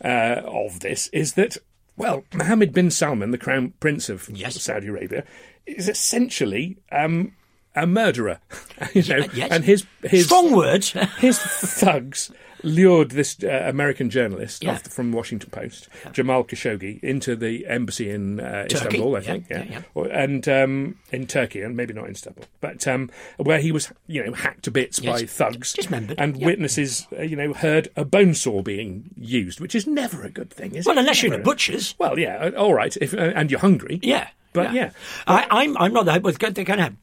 [0.05, 1.57] uh, of this is that,
[1.97, 4.61] well, Mohammed bin Salman, the Crown Prince of Yes.
[4.61, 5.25] Saudi Arabia,
[5.67, 7.35] is essentially um,
[7.75, 8.39] a murderer.
[8.95, 9.51] you know, yes.
[9.51, 10.91] and his his Strong words.
[11.19, 12.31] his thugs
[12.65, 14.75] lured this uh, American journalist Yeah.
[14.75, 19.25] off from the Washington Post, Jamal Khashoggi, into the embassy in uh, Istanbul, I Yeah,
[19.25, 19.83] think, yeah, yeah.
[19.95, 23.93] Or- and um, in Turkey, and maybe not in Istanbul, but um, where he was,
[24.07, 25.33] you know, hacked to bits by Yes.
[25.33, 26.47] thugs, Dismembered, and yeah.
[26.47, 30.51] witnesses, uh, you know, heard a bone saw being used, which is never a good
[30.51, 31.01] thing, is well, it?
[31.01, 31.97] unless you're in a butcher's.
[31.99, 34.29] Well, yeah, uh, all right, if, uh, and you're hungry, Yeah.
[34.53, 34.91] But, yeah.
[35.27, 36.05] I, I'm, I'm not.
[36.23, 36.97] Well, they're going to have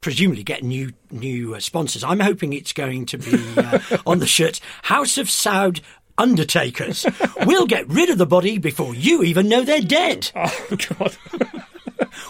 [0.00, 2.04] presumably get new new uh, sponsors.
[2.04, 5.80] I'm hoping it's going to be uh, on the shirt House of Saud
[6.18, 7.06] Undertakers.
[7.46, 10.30] we'll get rid of the body before you even know they're dead.
[10.36, 11.16] Oh God.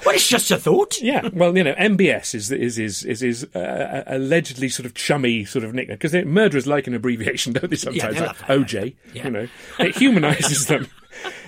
[0.05, 1.01] Well, it's just a thought.
[1.01, 5.45] Yeah, well, you know, MBS is is is is, is uh, allegedly sort of chummy
[5.45, 7.77] sort of nickname because murderers like an abbreviation, don't they?
[7.77, 9.25] Sometimes they like OJ, yeah.
[9.25, 10.89] you know, it humanises them.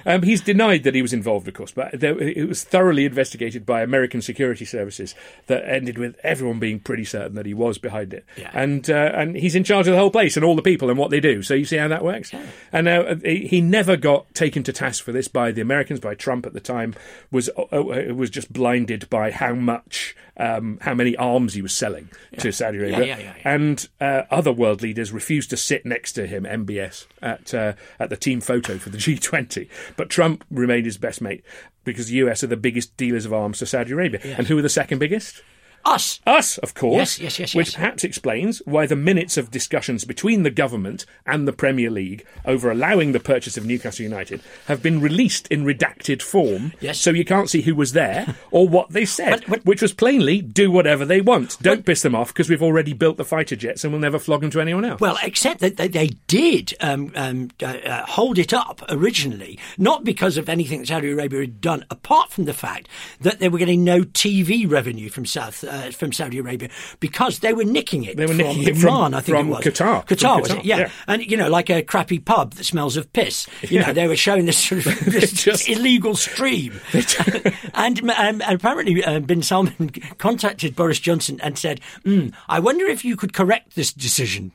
[0.06, 3.64] Um, he's denied that he was involved, of course, but there, it was thoroughly investigated
[3.66, 5.14] by American security services
[5.46, 8.24] that ended with everyone being pretty certain that he was behind it.
[8.36, 8.50] Yeah.
[8.52, 10.98] And uh, and he's in charge of the whole place and all the people and
[10.98, 11.42] what they do.
[11.42, 12.32] So you see how that works.
[12.72, 16.14] And now uh, he never got taken to task for this by the Americans, by
[16.14, 16.94] Trump at the time.
[17.30, 20.16] Was uh, uh, was just blinded by how much.
[20.34, 23.34] Um, how many arms he was selling to Saudi Arabia, yeah, yeah, yeah.
[23.44, 28.08] and uh, other world leaders refused to sit next to him, MBS, at uh, at
[28.08, 29.68] the team photo for the G20.
[29.96, 31.44] But Trump remained his best mate
[31.84, 34.62] because the US are the biggest dealers of arms to Saudi Arabia, and who are
[34.62, 35.42] the second biggest?
[35.84, 36.20] Us.
[36.26, 37.18] Us, of course.
[37.18, 37.74] Yes, yes, yes, Which yes.
[37.74, 42.70] perhaps explains why the minutes of discussions between the government and the Premier League over
[42.70, 46.72] allowing the purchase of Newcastle United have been released in redacted form.
[46.80, 46.98] Yes.
[46.98, 49.92] So you can't see who was there or what they said, But- but- which was
[49.92, 51.58] plainly do whatever they want.
[51.62, 54.40] Don't piss them off because we've already built the fighter jets and we'll never flog
[54.42, 55.00] them to anyone else.
[55.00, 60.04] Well, except that they, they did um, um, uh, uh, hold it up originally, not
[60.04, 62.88] because of anything that Saudi Arabia had done, apart from the fact
[63.20, 66.68] that they were getting no TV revenue from South uh, from Saudi Arabia
[67.00, 69.46] because they were nicking it They were from nicking it Iran, from- I think it
[69.46, 70.06] was Qatar.
[70.06, 70.64] From Qatar, was it?
[70.64, 70.78] Yeah.
[70.78, 70.90] yeah.
[71.08, 73.46] and you know, like a crappy pub that smells of piss.
[73.62, 73.86] You Yeah.
[73.88, 76.80] know, they were showing this sort of this just- illegal stream,
[77.74, 82.86] and, um, and apparently uh, Bin Salman contacted Boris Johnson and said, mm, "I wonder
[82.86, 84.52] if you could correct this decision."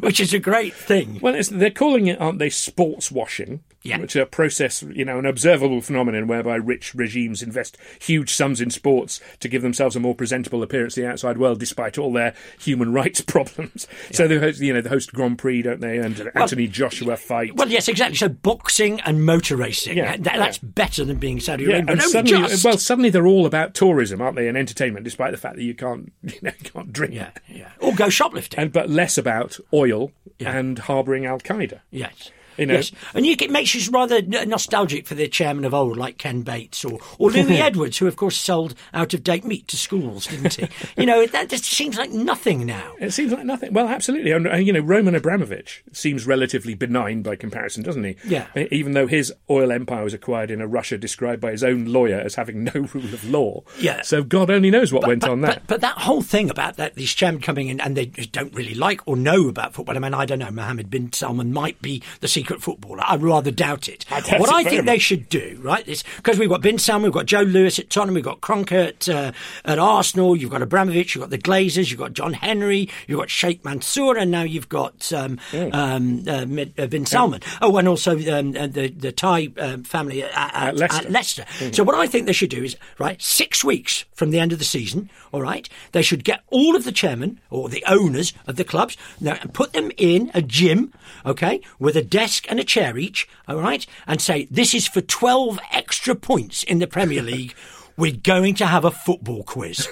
[0.00, 1.18] which is a great thing.
[1.20, 3.60] Well, they're calling it, aren't they, sports washing?
[3.82, 3.98] Yeah.
[4.00, 8.60] Which is a process, you know, an observable phenomenon whereby rich regimes invest huge sums
[8.60, 12.12] in sports to give themselves a more presentable appearance to the outside world, despite all
[12.12, 13.86] their human rights problems.
[14.12, 15.98] So they, host, you know, they host Grand Prix, don't they?
[15.98, 17.54] And Anthony Joshua fight.
[17.56, 18.16] Well, yes, exactly.
[18.16, 19.96] So boxing and motor racing.
[19.96, 21.86] Yeah, eh, That- that's better than being Saudi yeah, Arabia.
[21.86, 22.64] but and suddenly, just.
[22.64, 25.74] well, suddenly they're all about tourism, aren't they, and entertainment, despite the fact that you
[25.74, 27.14] can't, you know, you can't drink.
[27.14, 27.70] yeah, yeah.
[27.80, 28.58] Or go shoplifting.
[28.60, 30.56] And but less about oil Yeah.
[30.56, 31.80] and harbouring Al Qaeda.
[31.90, 32.30] yes.
[32.58, 35.96] You know- yes, and you get, makes you rather nostalgic for the chairman of old,
[35.96, 39.68] like Ken Bates or, or Louis Edwards, who of course sold out of date meat
[39.68, 40.68] to schools, didn't he?
[40.96, 42.94] you know, that just seems like nothing now.
[42.98, 43.72] It seems like nothing.
[43.72, 44.32] Well, absolutely.
[44.32, 48.16] And, you know, Roman Abramovich seems relatively benign by comparison, doesn't he?
[48.24, 48.46] Yeah.
[48.70, 52.18] Even though his oil empire was acquired in a Russia described by his own lawyer
[52.18, 53.62] as having no rule of law.
[53.78, 54.02] Yeah.
[54.02, 55.54] So God only knows what went but, on that.
[55.54, 58.74] But, but that whole thing about that these chairmen coming in and they don't really
[58.74, 59.96] like or know about football.
[59.96, 60.50] I mean, I don't know.
[60.50, 63.02] Mohammed bin Salman might be the secret footballer.
[63.06, 64.04] I rather doubt it.
[64.10, 66.78] I doubt what it I think they should do, right, is because we've got bin
[66.78, 69.32] Salman, we've got Joe Lewis at Tottenham, we've got Kroenke at, uh,
[69.64, 73.30] at Arsenal, you've got Abramovich, you've got the Glazers, you've got John Henry, you've got
[73.30, 76.46] Sheikh Mansour, and now you've got um, um, uh,
[76.78, 77.40] uh, bin Salman.
[77.60, 81.06] Oh, and also um, uh, the the Thai um, family at, at, At Leicester.
[81.06, 81.44] at Leicester.
[81.72, 84.58] So what I think they should do is right six weeks from the end of
[84.58, 85.10] the season.
[85.32, 88.96] All right, they should get all of the chairmen or the owners of the clubs
[89.20, 90.92] now, and put them in a gym,
[91.26, 93.28] okay, with a desk and a chair each.
[93.46, 97.54] All right, and say this is for twelve extra points in the Premier League.
[97.96, 99.88] We're going to have a football quiz.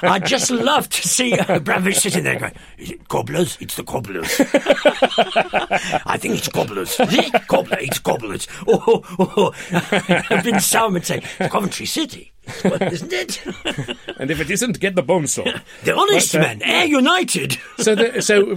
[0.00, 3.58] I'd just love to see uh, Abramovich sitting there going, Is it Cobblers?
[3.60, 4.40] It's the Cobblers.
[6.06, 6.98] I think it's Cobblers.
[6.98, 7.46] Is it?
[7.46, 8.48] Cobbler, it's Cobblers.
[8.66, 9.52] Or, or,
[10.30, 11.20] or Bin Salman saying,
[11.50, 12.32] Coventry City.
[12.64, 13.44] Well, isn't it?
[14.18, 15.44] and if it isn't, get the bone saw.
[15.84, 17.58] the honest But, uh, men, Air United.
[17.78, 18.56] so, the, so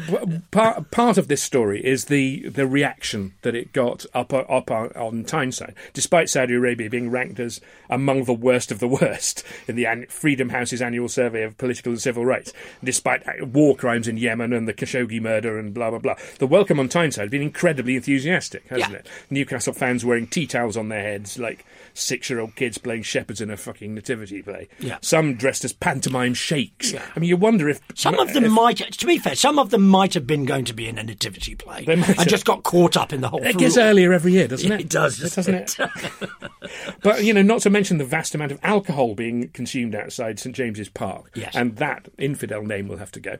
[0.51, 4.87] part part of this story is the the reaction that it got up up on,
[4.93, 9.75] on Tyneside, despite Saudi Arabia being ranked as among the worst of the worst in
[9.75, 14.07] the an- Freedom House's annual survey of political and civil rights, despite uh, war crimes
[14.07, 16.15] in Yemen and the Khashoggi murder and blah blah blah.
[16.39, 18.97] The welcome on Tyneside has been incredibly enthusiastic, hasn't Yeah.
[18.99, 19.07] it?
[19.29, 21.65] Newcastle fans wearing tea towels on their heads, like
[21.97, 24.67] six year old kids playing shepherds in a fucking nativity play.
[24.79, 24.97] Yeah.
[25.01, 26.93] Some dressed as pantomime sheiks.
[26.93, 29.69] I mean, you wonder if Some of them if- might, to be fair, some of
[29.71, 32.27] them might have been going to be in a nativity play They might and have.
[32.27, 33.43] just got caught up in the whole.
[33.45, 34.81] It gets earlier every year, doesn't it?
[34.81, 35.79] It does, doesn't doesn't
[36.21, 36.29] it?
[37.01, 40.55] but you know, not to mention the vast amount of alcohol being consumed outside St
[40.55, 41.55] James's Park, Yes.
[41.55, 43.37] and that infidel name will have to go,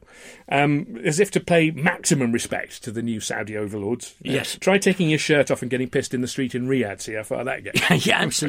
[0.50, 4.16] um, as if to pay maximum respect to the new Saudi overlords.
[4.26, 4.58] Uh, Yes.
[4.60, 7.02] try taking your shirt off and getting pissed in the street in Riyadh.
[7.02, 7.82] See how far that gets.
[8.06, 8.47] yeah, absolutely.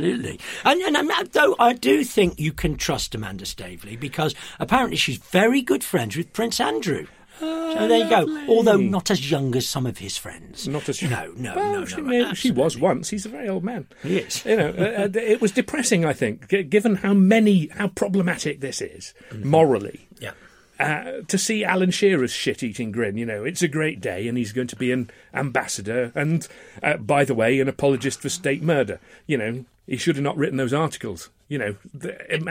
[0.64, 5.18] And, and, and though I do think you can trust Amanda Staveley because apparently she's
[5.18, 7.06] very good friends with Prince Andrew.
[7.40, 8.46] so there you go.
[8.48, 10.66] Although not as young as some of his friends.
[10.66, 12.34] Not as no, no, well, no, she, no.
[12.34, 13.10] she was once.
[13.10, 13.86] He's a very old man.
[14.02, 14.44] He is.
[14.44, 16.04] You know, uh, uh, it was depressing.
[16.04, 20.08] I think, given how many, how problematic this is morally.
[20.18, 20.32] Yeah.
[20.80, 23.16] uh, to see Alan Shearer's shit-eating grin.
[23.16, 26.46] You know, it's a great day, and he's going to be an ambassador, and
[26.82, 29.00] uh, by the way, an apologist for state murder.
[29.26, 31.30] You know, he should have not written those articles.
[31.48, 31.76] You know,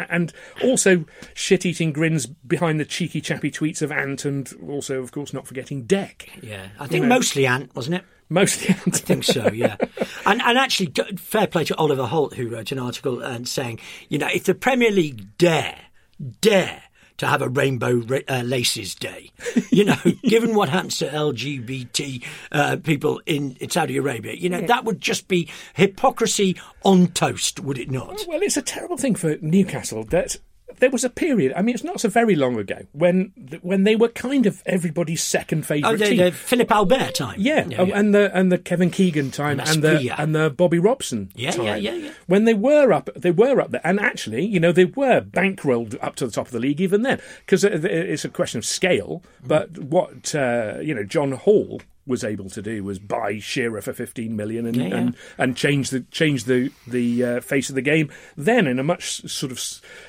[0.10, 5.34] and also shit-eating grins behind the cheeky, chappy tweets of Ant, and also, of course,
[5.34, 6.42] not forgetting Dec.
[6.42, 7.10] Yeah, I think know.
[7.10, 8.06] mostly Ant, wasn't it?
[8.30, 8.96] Mostly Ant.
[8.96, 9.78] I think so, yeah.
[10.26, 14.18] and and actually, fair play to Oliver Holt, who wrote an article and saying, you
[14.18, 15.78] know, if the Premier League dare,
[16.42, 16.82] dare
[17.18, 19.32] to have a rainbow ra- uh, laces day,
[19.70, 24.62] you know, given what happens to LGBT uh, people in, in Saudi Arabia, you know,
[24.62, 28.24] that would just be hypocrisy on toast, would it not?
[28.28, 30.38] Well, it's a terrible thing for Newcastle that
[30.80, 31.54] there was a period.
[31.56, 35.24] I mean, it's not so very long ago when when they were kind of everybody's
[35.24, 36.18] second favourite Oh, the, team.
[36.18, 37.36] the Philippe Albert time.
[37.40, 40.80] Yeah, oh, and the and the Kevin Keegan time And and the and the Bobby
[40.80, 41.66] Robson Yeah, time.
[41.66, 42.12] yeah, yeah, yeah.
[42.28, 45.98] When they were up, they were up there, and actually, you know, they were bankrolled
[46.02, 49.24] up to the top of the league even then because it's a question of scale.
[49.46, 53.94] But what uh, you know, John Hall was able to do was buy Shearer for
[53.94, 54.96] fifteen million and Yeah, yeah.
[54.98, 58.10] and, and change the change the the uh, face of the game.
[58.36, 59.62] Then in a much sort of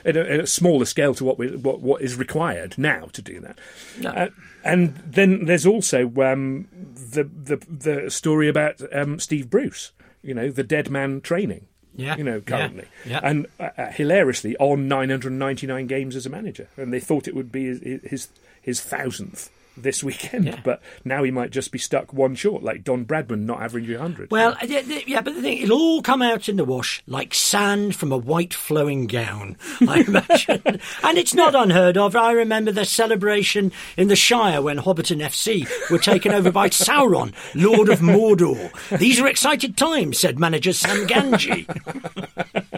[0.05, 3.21] at a, at a smaller scale to what we, what what is required now to
[3.21, 3.59] do that.
[4.01, 4.11] No.
[4.11, 4.29] Uh,
[4.65, 10.51] and then there's also um, the, the the story about um, Steve Bruce, you know,
[10.51, 11.67] the dead man training.
[11.95, 12.85] Yeah, You know, currently.
[13.05, 13.19] yeah.
[13.25, 16.69] And uh, uh, hilariously on 999 games as a manager.
[16.77, 18.29] And they thought it would be his his,
[18.63, 19.51] his thousandth
[19.83, 20.47] this weekend.
[20.47, 20.61] Yeah.
[20.63, 24.31] But now he might just be stuck one short, like Don Bradman not averaging 100.
[24.31, 27.35] Well, yeah, yeah, yeah, but the thing, it'll all come out in the wash like
[27.35, 30.63] sand from a white flowing gown, I imagine.
[31.03, 32.17] and it's not unheard of.
[32.17, 37.33] I remember the celebration in the Shire when Hobbiton FC were taken over by Sauron,
[37.55, 38.71] Lord of Mordor.
[38.99, 41.67] These are excited times, said manager Sam Gamgee.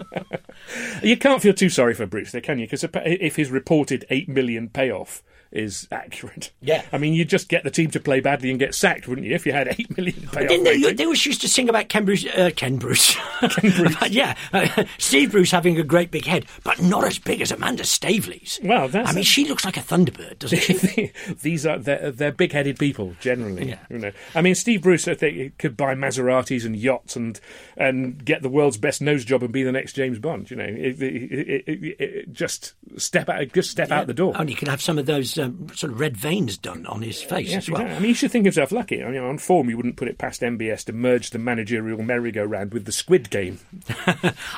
[1.02, 2.66] You can't feel too sorry for Bruce, there, can you?
[2.66, 6.82] Because if his reported eight million payoff is accurate, Yeah.
[6.92, 9.34] I mean, you'd just get the team to play badly and get sacked, wouldn't you?
[9.34, 12.24] If you had eight million Didn't they, they always used to sing about Ken Bruce,
[12.24, 13.96] uh, Ken Bruce, Ken Bruce.
[14.10, 17.84] yeah, uh, Steve Bruce having a great big head, but not as big as Amanda
[17.84, 18.60] Staveley's.
[18.62, 21.12] Well, that's I mean, she looks like a thunderbird, doesn't she?
[21.42, 23.70] These are they're, they're big-headed people generally.
[23.70, 23.78] Yeah.
[23.88, 27.40] You know, I mean, Steve Bruce, I think, could buy Maseratis and yachts and
[27.76, 30.50] and get the world's best nose job and be the next James Bond.
[30.50, 34.34] You know, it, it, it, just step out, just step out the door.
[34.36, 37.20] And you can have some of those um, sort of red veins done on his
[37.22, 37.80] face Yes, as well.
[37.80, 37.96] exactly.
[37.96, 39.02] I mean, you should think himself lucky.
[39.02, 42.72] I mean, on form, you wouldn't put it past MBS to merge the managerial merry-go-round
[42.72, 43.58] with the Squid Game.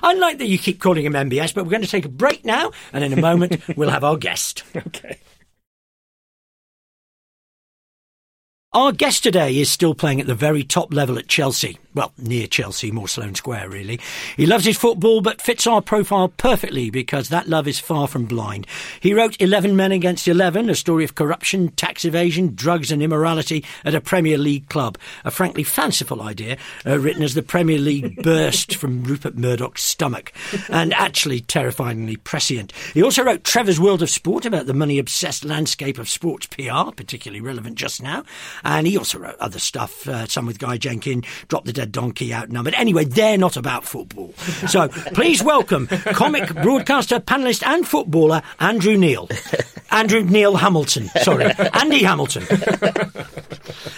[0.02, 2.44] I like that you keep calling him MBS, but we're going to take a break
[2.44, 4.64] now, and in a moment we'll have our guest.
[4.76, 5.18] Okay.
[8.72, 11.78] Our guest today is still playing at the very top level at Chelsea.
[11.94, 14.00] Well, near Chelsea, more Sloane Square, really.
[14.36, 18.24] He loves his football, but fits our profile perfectly because that love is far from
[18.24, 18.66] blind.
[19.00, 23.62] He wrote 11 Men Against 11, a story of corruption, tax evasion, drugs, and immorality
[23.84, 24.96] at a Premier League club.
[25.24, 30.32] A frankly fanciful idea, uh, written as the Premier League burst from Rupert Murdoch's stomach,
[30.70, 32.72] and actually terrifyingly prescient.
[32.94, 36.90] He also wrote Trevor's World of Sport about the money obsessed landscape of sports PR,
[36.96, 38.24] particularly relevant just now.
[38.64, 42.32] And he also wrote other stuff, uh, some with Guy Jenkin, Drop the Dead Donkey,
[42.32, 42.74] Outnumbered.
[42.74, 44.32] Anyway, they're not about football.
[44.68, 49.28] So please welcome comic, broadcaster, panellist, and footballer Andrew Neil.
[49.90, 51.08] Andrew Neil Hamilton.
[51.22, 52.46] Sorry, Andy Hamilton.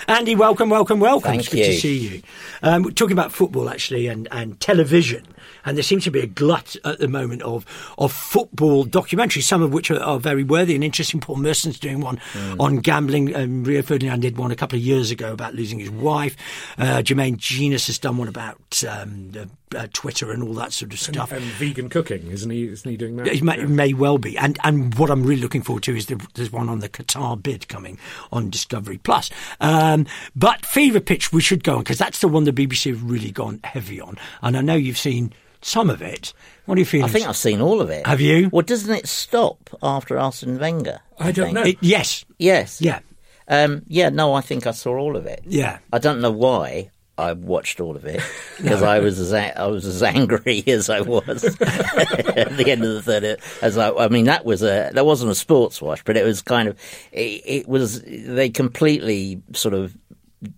[0.09, 1.33] Andy, welcome, welcome, welcome.
[1.33, 1.65] Thank it's good you.
[1.67, 2.23] to see you.
[2.63, 5.27] Um, we're talking about football, actually, and, and television.
[5.65, 7.65] And there seems to be a glut at the moment of
[7.99, 11.21] of football documentaries, some of which are, are very worthy and interesting.
[11.21, 12.21] Paul Merson's doing one
[12.59, 13.35] on gambling.
[13.35, 16.37] Um, Rio Ferdinand did one a couple of years ago about losing his wife.
[16.79, 20.93] Uh, Jermaine Jenas has done one about um, the, uh, Twitter and all that sort
[20.93, 21.33] of stuff.
[21.33, 22.69] And vegan cooking, isn't he?
[22.69, 23.27] Isn't he doing that?
[23.27, 26.07] It may, it may well be, and and what I'm really looking forward to is
[26.07, 27.99] the, there's one on the Qatar bid coming
[28.33, 29.31] on Discovery Plus.
[29.61, 33.03] Um, but Fever Pitch we should go on because that's the one the BBC have
[33.09, 35.33] really gone heavy on, and I know you've seen
[35.65, 36.33] some of it.
[36.67, 37.05] What do you feel?
[37.05, 38.07] I think I've seen all of it.
[38.07, 38.49] Have you?
[38.53, 41.01] Well, doesn't it stop after Arsene Wenger?
[41.19, 41.55] I don't think?
[41.55, 41.63] know.
[41.65, 42.81] It- yes, Yes.
[42.81, 43.01] yeah,
[43.49, 44.09] Um, yeah.
[44.11, 45.43] No, I think I saw all of it.
[45.47, 45.79] yeah.
[45.93, 48.21] I don't know why I watched all of it
[48.61, 52.83] because I was as a- I was as angry as I was at the end
[52.85, 53.39] of the third.
[53.63, 56.43] As I, I mean, that was a that wasn't a sports watch, but it was
[56.43, 56.77] kind of
[57.13, 59.97] it, it was they completely sort of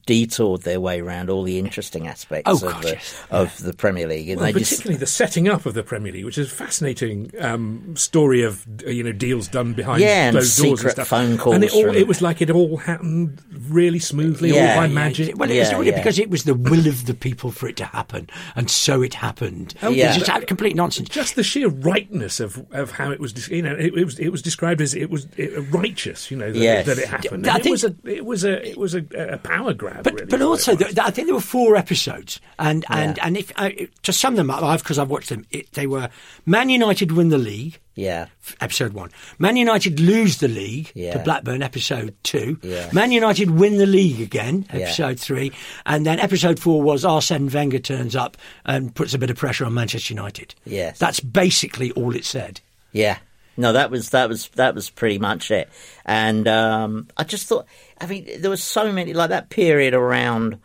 [0.06, 3.24] detoured their way around all the interesting aspects Oh, of, God, the, yes.
[3.30, 6.12] of the Premier League, and Well, they just particularly the setting up of the Premier
[6.12, 10.34] League, which is a fascinating um, story of you know deals done behind Yeah, and
[10.36, 11.08] closed doors and stuff.
[11.08, 14.70] phone calls and it, all, from- it was like it all happened really smoothly, Yeah,
[14.74, 15.36] all by yeah, magic.
[15.38, 15.96] Well, it was really yeah.
[15.96, 19.14] because it was the will of the people for it to happen, and so it
[19.14, 19.74] happened.
[19.82, 20.14] Oh, yeah.
[20.14, 21.08] It's just complete nonsense.
[21.08, 24.28] just the sheer rightness of, of how it was, you know, it, it was it
[24.30, 26.86] was described as it was it, righteous, you know, that, Yes.
[26.86, 27.46] that it happened.
[27.46, 30.02] I And it think- was a it was a it was a, a power grab,
[30.04, 33.26] But really, but also, I think there were four episodes, and and Yeah.
[33.26, 33.70] and if uh,
[34.02, 35.44] to sum them up, I've because I've watched them.
[35.50, 36.08] It, they were
[36.44, 38.26] Man United win the league, yeah.
[38.60, 39.10] episode one.
[39.38, 42.58] Man United lose the league to Blackburn, episode two.
[42.62, 42.88] Yeah.
[42.92, 44.80] Man United win the league again, Yeah.
[44.80, 45.52] episode three,
[45.84, 49.64] and then episode four was Arsene Wenger turns up and puts a bit of pressure
[49.64, 50.54] on Manchester United.
[50.64, 50.98] Yes.
[50.98, 52.60] that's basically all it said.
[52.92, 53.18] Yeah.
[53.56, 55.68] No, that was that was that was pretty much it.
[56.04, 57.66] And um, I just thought,
[58.00, 60.58] I mean, there was so many like that period around,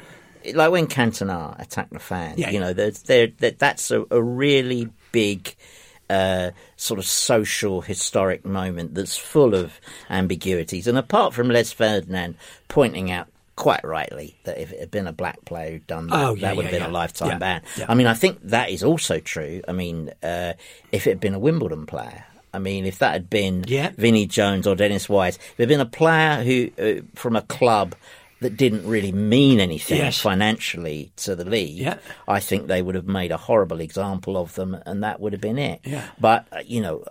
[0.53, 2.35] like when Cantona attacked the fan.
[2.37, 2.49] Yeah.
[2.49, 5.55] You know, there's there that that's a, a really big.
[6.09, 12.35] Uh, sort of social historic moment that's full of ambiguities, and apart from Les Ferdinand
[12.67, 16.15] pointing out quite rightly that if it had been a black player who'd done that,
[16.19, 16.89] Oh, yeah, that would yeah, have been yeah.
[16.89, 17.61] a lifetime ban.
[17.87, 19.61] I mean, I think that is also true.
[19.69, 20.53] I mean, uh,
[20.91, 23.91] if it had been a Wimbledon player, I mean, if that had been Yeah.
[23.97, 27.41] Vinnie Jones or Dennis Wise, if it had been a player who uh, from a
[27.43, 27.95] club
[28.41, 30.19] that didn't really mean anything Yes.
[30.19, 31.97] financially to the league, Yeah.
[32.27, 35.41] I think they would have made a horrible example of them, and that would have
[35.41, 35.79] been it.
[35.83, 36.05] Yeah.
[36.19, 37.03] But uh, you know,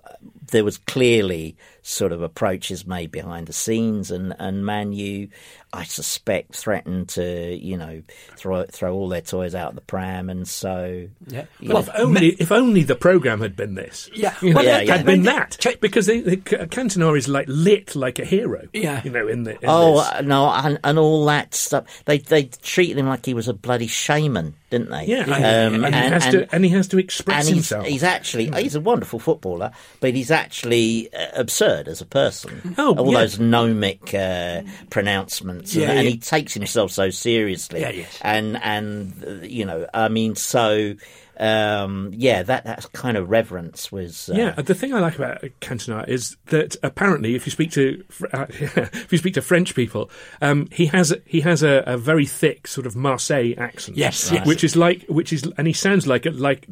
[0.50, 5.28] there was clearly sort of approaches made behind the scenes, and and Man U,
[5.72, 8.02] I suspect, threatened to you know
[8.36, 11.46] throw throw all their toys out of the pram, and so Yeah.
[11.62, 14.34] Well, know, if only if only the program had been this, Yeah.
[14.42, 15.02] you know, Well, yeah, had yeah.
[15.02, 19.00] been that, because they, they, Cantona is like lit like a hero, Yeah.
[19.04, 20.08] you know, in the in Oh this.
[20.12, 21.84] uh, no, and, and all that stuff.
[22.04, 25.04] They they treated him like he was a bloody shaman, didn't they?
[25.06, 25.24] yeah,
[25.66, 27.86] Um, and, he has to and he has to express and he's, himself.
[27.86, 32.74] he's actually he's a wonderful footballer, but he's actually uh, absurd as a person.
[32.78, 33.20] Oh, all yeah.
[33.20, 37.80] those gnomic uh, pronouncements, and, Yeah, and he takes himself so seriously.
[37.80, 38.18] Yeah, yes.
[38.22, 40.94] And and uh, you know, I mean, so
[41.40, 45.40] um, yeah, that that kind of reverence was uh, Yeah, the thing I like about
[45.60, 50.10] Cantona is that apparently, if you speak to uh, if you speak to French people,
[50.42, 53.96] um, he has he has a, a very thick sort of Marseille accent.
[53.96, 54.46] Yes, yes.
[54.46, 56.66] which is like which is and he sounds like like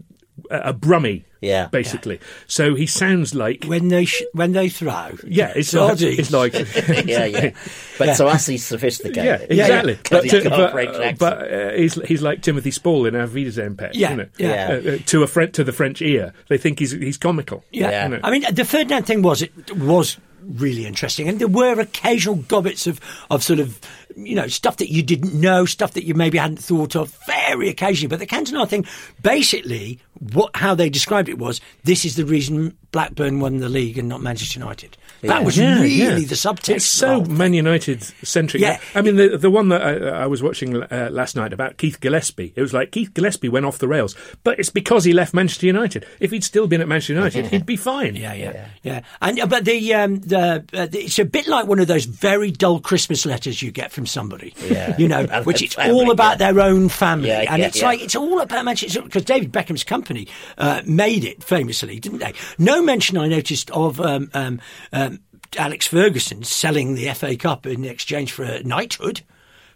[0.51, 1.25] a, Brummie.
[1.41, 1.69] Yeah.
[1.69, 2.19] basically.
[2.49, 6.53] So he sounds like When they sh- when they throw, yeah, it's like, it's like
[7.07, 7.51] yeah, yeah.
[7.97, 9.49] But to us, he's sophisticated.
[9.49, 9.95] Yeah, exactly.
[10.03, 13.77] Because But, he's but, uh, but uh, he's he's like Timothy Spall in Auf Wiedersehen
[13.77, 14.81] Pet, Yeah, yeah.
[14.85, 17.63] Uh, uh, to a French to the French ear, they think he's he's comical.
[17.71, 17.91] Yeah.
[17.91, 18.03] Yeah.
[18.05, 18.21] You know.
[18.25, 22.87] I mean, the Ferdinand thing was it was really interesting, and there were occasional gobbets
[22.89, 23.79] of of sort of
[24.27, 27.69] you know stuff that you didn't know, stuff that you maybe hadn't thought of, very
[27.69, 28.09] occasionally.
[28.09, 28.87] But the Cantona thing,
[29.23, 30.01] basically,
[30.33, 34.09] what how they described it was this is the reason Blackburn won the league and
[34.09, 34.97] not Manchester United.
[35.23, 36.77] That was Yeah, really the subtext.
[36.77, 37.37] It's so the whole thing.
[37.39, 38.63] Man United centric.
[38.63, 38.81] Yeah.
[38.95, 42.01] I mean, the the one that I, I was watching uh, last night about Keith
[42.01, 45.35] Gillespie, it was like Keith Gillespie went off the rails, but it's because he left
[45.35, 46.07] Manchester United.
[46.21, 48.17] If he'd still been at Manchester United, he'd be fine.
[48.17, 49.01] Yeah, yeah, yeah.
[49.21, 52.05] And uh, but the um, the, uh, the it's a bit like one of those
[52.05, 54.55] very dull Christmas letters you get from somebody.
[54.69, 54.97] Yeah.
[54.99, 58.15] you know, which it's family, all about their own family, Yeah, and it's like it's
[58.17, 62.35] all about Manchester because David Beckham's company uh, made it famously, didn't they?
[62.59, 64.01] No mention I noticed of.
[64.01, 64.61] Um, um,
[64.93, 65.18] um,
[65.57, 69.23] Alex Ferguson selling the FA Cup in exchange for a knighthood,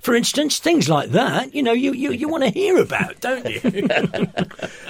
[0.00, 1.54] for instance, things like that.
[1.54, 3.60] You know, you, you, you want to hear about, don't you?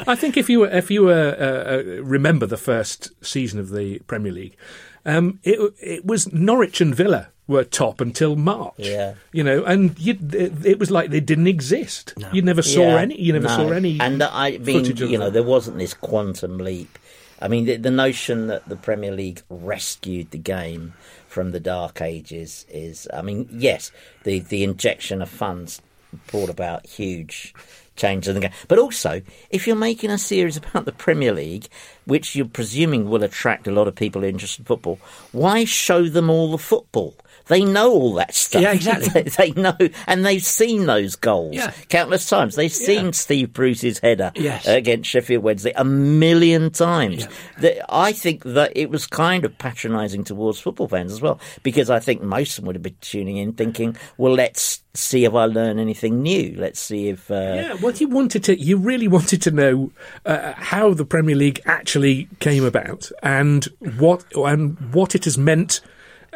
[0.06, 3.70] I think if you were, if you were, uh, uh, remember the first season of
[3.70, 4.56] the Premier League,
[5.04, 8.74] um, it it was Norwich and Villa were top until March.
[8.78, 9.14] Yeah.
[9.32, 12.14] You know, and you, it, it was like they didn't exist.
[12.32, 13.20] You never saw Yeah, any.
[13.20, 13.56] You never no.
[13.56, 14.00] saw any.
[14.00, 15.32] And I mean, you know, them.
[15.34, 16.98] there wasn't this quantum leap.
[17.42, 20.94] I mean, the, the notion that the Premier League rescued the game
[21.26, 23.90] from the dark ages is, I mean, yes,
[24.22, 25.82] the the injection of funds
[26.28, 27.54] brought about huge
[27.96, 28.52] change in the game.
[28.68, 31.66] But also, if you're making a series about the Premier League,
[32.04, 35.00] which you're presuming will attract a lot of people interested in football,
[35.32, 37.14] why show them all the football?
[37.46, 38.62] They know all that stuff.
[38.62, 39.22] Yeah, exactly.
[39.36, 39.76] they, know,
[40.06, 41.72] and they've seen those goals Yeah.
[41.88, 42.54] countless times.
[42.54, 44.66] They've seen Steve Bruce's header Yes.
[44.66, 47.26] against Sheffield Wednesday a million times.
[47.60, 47.82] Yeah.
[47.88, 51.98] I think that it was kind of patronising towards football fans as well, because I
[52.00, 55.46] think most of them would have been tuning in thinking, well, let's see if I
[55.46, 56.54] learn anything new.
[56.58, 57.30] Let's see if.
[57.30, 59.90] Uh, Yeah, well, you wanted to, you really wanted to know
[60.26, 63.64] uh, how the Premier League actually came about and
[63.98, 65.80] what and what it has meant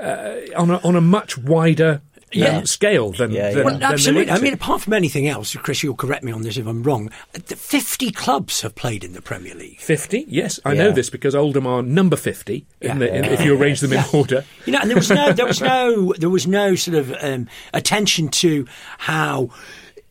[0.01, 2.63] uh, on a, on a much wider um, Yeah.
[2.65, 3.65] scale than, Yeah, than.
[3.65, 4.33] Well, than the absolutely.
[4.33, 7.11] I mean, apart from anything else, Chris, you'll correct me on this if I'm wrong.
[7.35, 9.79] 50 clubs have played in the Premier League.
[9.81, 13.57] 50, yes, I know this because Oldham are number 50 in the, in, if you
[13.57, 14.45] arrange them in order.
[14.65, 17.49] You know, and there was no, there was no, there was no sort of um,
[17.73, 18.67] attention to
[18.99, 19.51] how.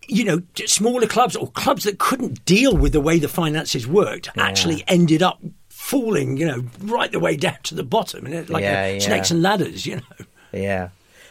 [0.07, 4.29] You know, smaller clubs or clubs that couldn't deal with the way the finances worked
[4.37, 5.41] actually ended up
[5.89, 8.99] falling, you know, right the way down to the bottom, and it- like Yeah, yeah.
[8.99, 9.85] snakes and ladders.
[9.85, 10.89] You know, Yeah.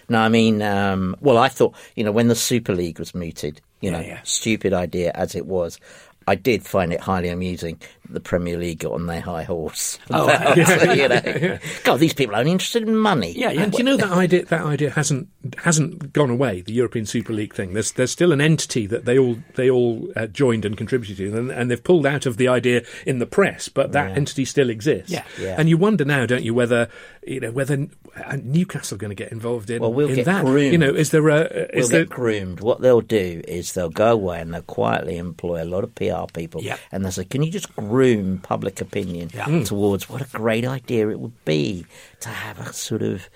[0.09, 3.61] No, I mean, um, well, I thought, you know, when the Super League was mooted,
[3.81, 4.21] you know, yeah.
[4.23, 5.81] stupid idea as it was,
[6.29, 9.99] I did find it highly amusing the Premier League got on their high horse.
[10.11, 10.29] Oh,
[10.95, 13.33] you know, God, these people are only interested in money.
[13.37, 13.63] yeah, yeah.
[13.63, 15.29] And you know that idea that idea hasn't
[15.59, 16.61] hasn't gone away.
[16.61, 17.73] The European Super League thing.
[17.73, 21.37] There's there's still an entity that they all they all uh, joined and contributed to,
[21.37, 24.71] and, and they've pulled out of the idea in the press, but that entity still
[24.71, 25.11] exists.
[25.11, 25.25] Yeah.
[25.41, 25.57] Yeah.
[25.59, 26.89] And you wonder now, don't you, whether
[27.27, 27.87] you know whether
[28.25, 30.45] uh, Newcastle are going to get involved in, Well, we'll in get that.
[30.45, 30.73] groomed.
[30.73, 32.61] You know, is there a We'll there get groomed.
[32.61, 36.27] What they'll do is they'll go away and they'll quietly employ a lot of PR
[36.33, 36.77] people, Yeah.
[36.93, 37.94] and they'll say, "Can you just groom
[38.39, 39.63] public opinion Yeah.
[39.65, 41.87] towards what a great idea it would be
[42.21, 43.29] to have a sort of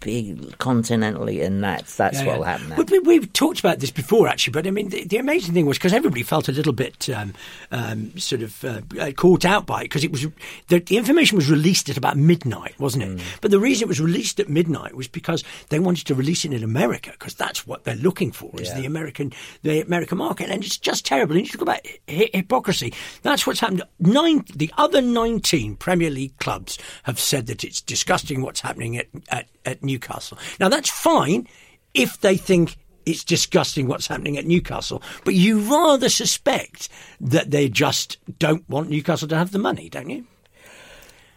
[0.00, 2.58] big continentally?" And that's that's Yeah, what will yeah.
[2.58, 2.68] happen.
[2.70, 2.82] Now.
[2.90, 4.52] We, we've talked about this before, actually.
[4.52, 7.34] But I mean, the, the amazing thing was because everybody felt a little bit um,
[7.70, 8.80] um, sort of uh,
[9.12, 10.26] caught out by it because it was
[10.68, 13.22] the, the information was released at about midnight, wasn't it?
[13.40, 16.52] But the reason it was released at midnight was because they wanted to release it
[16.52, 18.80] in America because that's what they're looking for is Yeah.
[18.80, 21.36] the American the American market, and it's just terrible.
[21.36, 22.92] And you talk about hi- hypocrisy.
[23.22, 23.82] That's what's happened.
[23.98, 29.06] Nine, the other nineteen Premier League clubs have said that it's disgusting what's happening at,
[29.28, 30.38] at, at Newcastle.
[30.60, 31.48] Now that's fine
[31.94, 32.76] if they think
[33.06, 36.88] it's disgusting what's happening at Newcastle, but you rather suspect
[37.20, 40.24] that they just don't want Newcastle to have the money, don't you?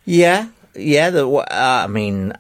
[0.06, 1.10] Yeah, yeah.
[1.10, 2.34] The, uh, I mean,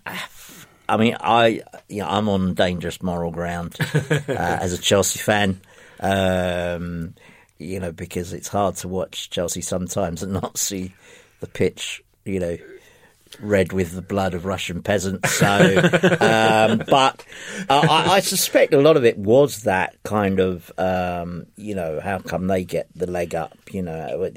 [0.87, 5.59] I mean, I, you know, I'm on dangerous moral ground uh, as a Chelsea fan.
[5.99, 7.15] Um,
[7.57, 10.93] you know, because it's hard to watch Chelsea sometimes and not see
[11.39, 12.03] the pitch.
[12.23, 12.57] You know.
[13.39, 15.31] Red with the blood of Russian peasants.
[15.31, 17.25] So, um, but
[17.69, 21.99] uh, I, I suspect a lot of it was that kind of, um, you know,
[21.99, 23.57] how come they get the leg up?
[23.71, 24.29] You know,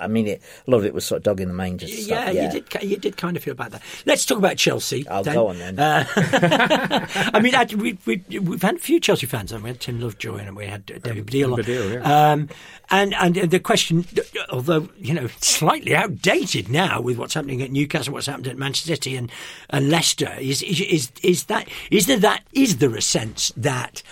[0.00, 2.30] I mean, it, a lot of it was sort of dog in the manger Yeah,
[2.30, 2.34] stuff.
[2.54, 2.82] you did.
[2.90, 3.82] You did kind of feel about that.
[4.06, 5.06] Let's talk about Chelsea.
[5.08, 5.34] I'll then.
[5.34, 5.78] go on then.
[5.78, 6.04] Uh,
[7.34, 9.50] I mean, actually, we, we, we've had a few Chelsea fans.
[9.50, 11.52] haven't We had Tim Lovejoy and we had uh, David Baddiel.
[11.52, 11.58] on.
[11.60, 12.32] Baddiel, yeah.
[12.32, 12.48] Um,
[12.90, 14.04] and and the question,
[14.50, 18.88] although you know, slightly outdated now with what's happening at Newcastle, what's happened at Manchester
[18.94, 19.30] City and,
[19.70, 24.02] and Leicester, is, is is is that is there that is there a sense that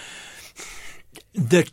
[1.35, 1.71] the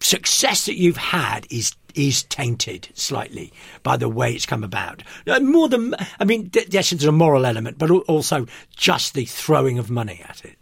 [0.00, 5.02] success that you've had is is tainted slightly by the way it's come about.
[5.40, 8.46] More than, I mean, yes, there's a moral element, but also
[8.76, 10.56] just the throwing of money at it.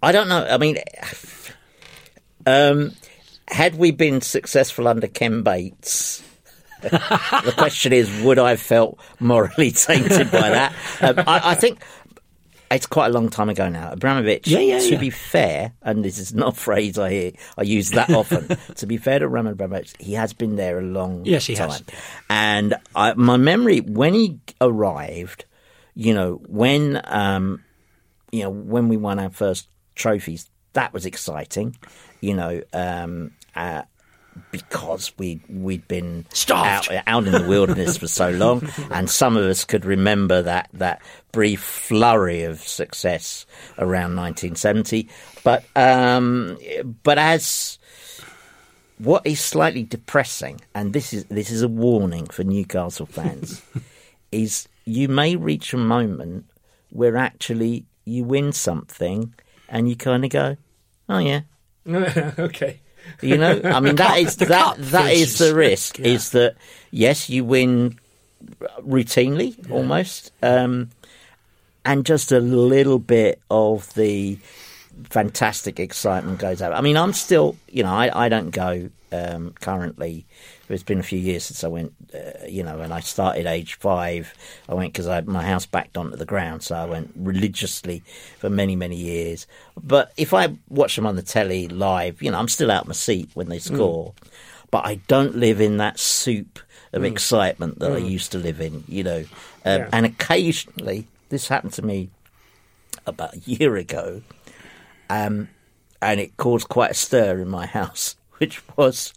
[0.00, 0.46] I don't know.
[0.48, 0.78] I mean,
[2.46, 2.92] um,
[3.48, 6.22] had we been successful under Ken Bates,
[6.82, 10.74] the question is, would I have felt morally tainted by that?
[11.00, 11.80] Um, I, I think
[12.70, 13.92] it's quite a long time ago now.
[13.92, 14.98] Abramovich, Yeah, yeah, to yeah.
[14.98, 18.56] be fair, and this is not a phrase I hear, I use that often.
[18.76, 21.70] to be fair to Roman Abramovich, he has been there a long Yes, he time.
[21.70, 21.82] has.
[22.28, 25.44] And I, my memory, when he arrived,
[25.94, 27.62] you know, when um,
[28.32, 31.76] you know, when we won our first trophies, that was exciting,
[32.20, 33.82] you know, um, uh,
[34.50, 36.90] because we we'd been Starved.
[36.90, 40.68] out, out in the wilderness for so long, and some of us could remember that
[40.74, 43.46] that brief flurry of success
[43.78, 45.08] around 1970.
[45.42, 46.58] But um,
[47.02, 47.78] but as
[48.98, 53.62] what is slightly depressing, and this is this is a warning for Newcastle fans,
[54.32, 56.46] is you may reach a moment
[56.90, 59.34] where actually you win something
[59.68, 60.56] and you kind of go,
[61.08, 61.40] oh yeah,
[61.88, 62.80] okay.
[63.20, 63.60] You know.
[63.64, 65.98] I mean, that is the that that is the risk.
[65.98, 66.06] yeah.
[66.08, 66.56] Is that
[66.90, 67.98] yes, you win
[68.80, 70.90] routinely almost, um,
[71.84, 74.38] and just a little bit of the
[75.04, 76.72] fantastic excitement goes out.
[76.72, 80.26] I mean, I'm still, you know, I, I don't go um, currently.
[80.68, 83.74] It's been a few years since I went, uh, you know, and I started age
[83.74, 84.34] five.
[84.68, 88.02] I went because my house backed onto the ground, so I went religiously
[88.38, 89.46] for many, many years.
[89.82, 92.88] But if I watch them on the telly live, you know, I'm still out of
[92.88, 94.14] my seat when they score.
[94.70, 96.58] But I don't live in that soup
[96.92, 99.24] of excitement that I used to live in, you know.
[99.64, 99.88] Um, Yeah.
[99.92, 102.10] And occasionally, this happened to me
[103.06, 104.22] about a year ago
[105.10, 105.48] um,
[106.00, 109.12] and it caused quite a stir in my house, which was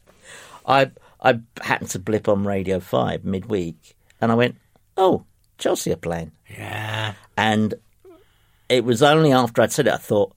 [0.65, 0.91] I
[1.22, 4.55] I happened to blip on Radio Five midweek, and I went,
[4.95, 5.24] "Oh,
[5.57, 7.13] Chelsea are playing," Yeah.
[7.36, 7.74] and
[8.70, 10.34] it was only after I'd said it I thought,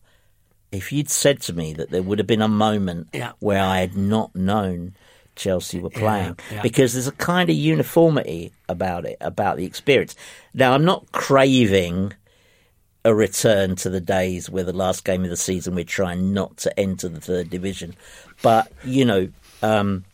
[0.73, 3.33] if you'd said to me that there would have been a moment Yeah.
[3.41, 4.95] where I had not known
[5.37, 6.63] Chelsea were playing, yeah.
[6.63, 10.15] because there's a kind of uniformity about it, about the experience.
[10.55, 12.13] Now, I'm not craving
[13.05, 16.57] a return to the days where the last game of the season we're trying not
[16.59, 17.95] to enter the third division.
[18.43, 19.29] But, you know,
[19.63, 20.05] um,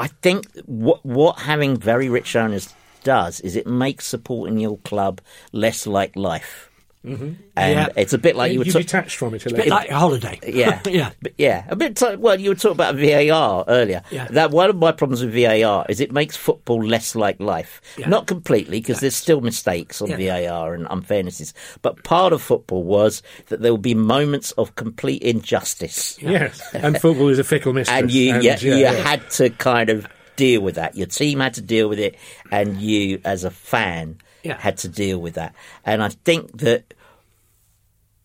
[0.00, 2.72] I think what, what having very rich owners
[3.04, 5.20] does is it makes supporting your club
[5.52, 6.69] less like life.
[7.04, 7.32] Mm-hmm.
[7.56, 7.88] And Yeah.
[7.96, 8.84] it's a bit like you were you talking.
[8.86, 10.38] detached from it a Bit like a holiday.
[10.46, 11.10] Yeah, yeah.
[11.22, 11.64] but yeah.
[11.68, 11.96] A bit.
[11.96, 14.02] T- well, you were talking about VAR earlier.
[14.10, 14.26] Yeah.
[14.28, 17.80] That one of my problems with VAR is it makes football less like life.
[17.96, 18.08] Yeah.
[18.08, 20.08] Not completely because there's still mistakes on.
[20.10, 21.54] VAR and unfairnesses.
[21.80, 27.00] But part of football was that there will be moments of complete injustice, Yes, and
[27.00, 27.98] football is a fickle mistress.
[27.98, 28.92] and you and, you yeah.
[28.92, 30.96] had to kind of deal with that.
[30.96, 32.16] Your team had to deal with it,
[32.50, 34.58] and you as a fan Yeah.
[34.58, 35.54] had to deal with that.
[35.84, 36.94] And I think that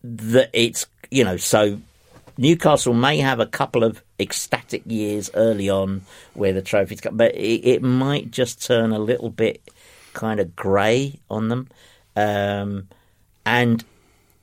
[0.02, 1.80] that it's you know so
[2.38, 6.02] Newcastle may have a couple of ecstatic years early on
[6.34, 9.62] where the trophies come, but it, it might just turn a little bit
[10.12, 11.68] kind of grey on them,
[12.14, 12.88] um,
[13.44, 13.84] and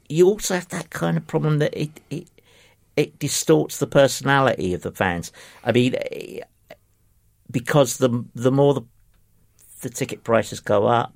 [0.09, 2.27] you also have that kind of problem that it it
[2.95, 5.31] it distorts the personality of the fans.
[5.63, 6.41] I mean, eh,
[7.49, 8.83] because the the more the
[9.83, 11.13] the ticket prices go up,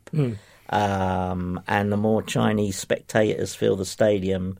[0.69, 4.57] um, and the more Chinese spectators fill the stadium,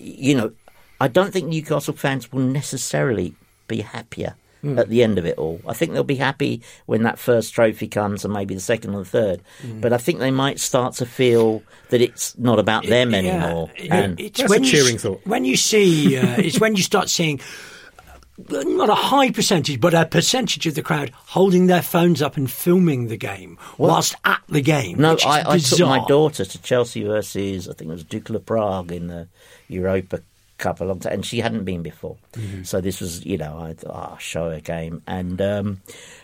[0.00, 0.52] you know,
[1.00, 3.34] I don't think Newcastle fans will necessarily
[3.68, 4.34] be happier
[4.78, 5.60] at the end of it all.
[5.68, 9.00] I think they'll be happy when that first trophy comes and maybe the second or
[9.00, 9.42] the third.
[9.82, 13.70] But I think they might start to feel that it's not about them anymore.
[13.78, 15.20] Yeah, And it's That's when a you cheering s- thought.
[15.26, 17.40] When you see, uh, it's when you start seeing
[18.36, 22.50] not a high percentage, but a percentage of the crowd holding their phones up and
[22.50, 24.98] filming the game whilst at the game.
[24.98, 28.92] No, I, I took my daughter to Chelsea versus I think it was Dukla Prague
[28.92, 29.28] in the
[29.68, 30.20] Europa
[30.58, 32.16] Cup a long time, and she hadn't been before.
[32.32, 32.62] Mm-hmm.
[32.62, 35.82] So this was, you know, I thought, oh, show her a game, and um,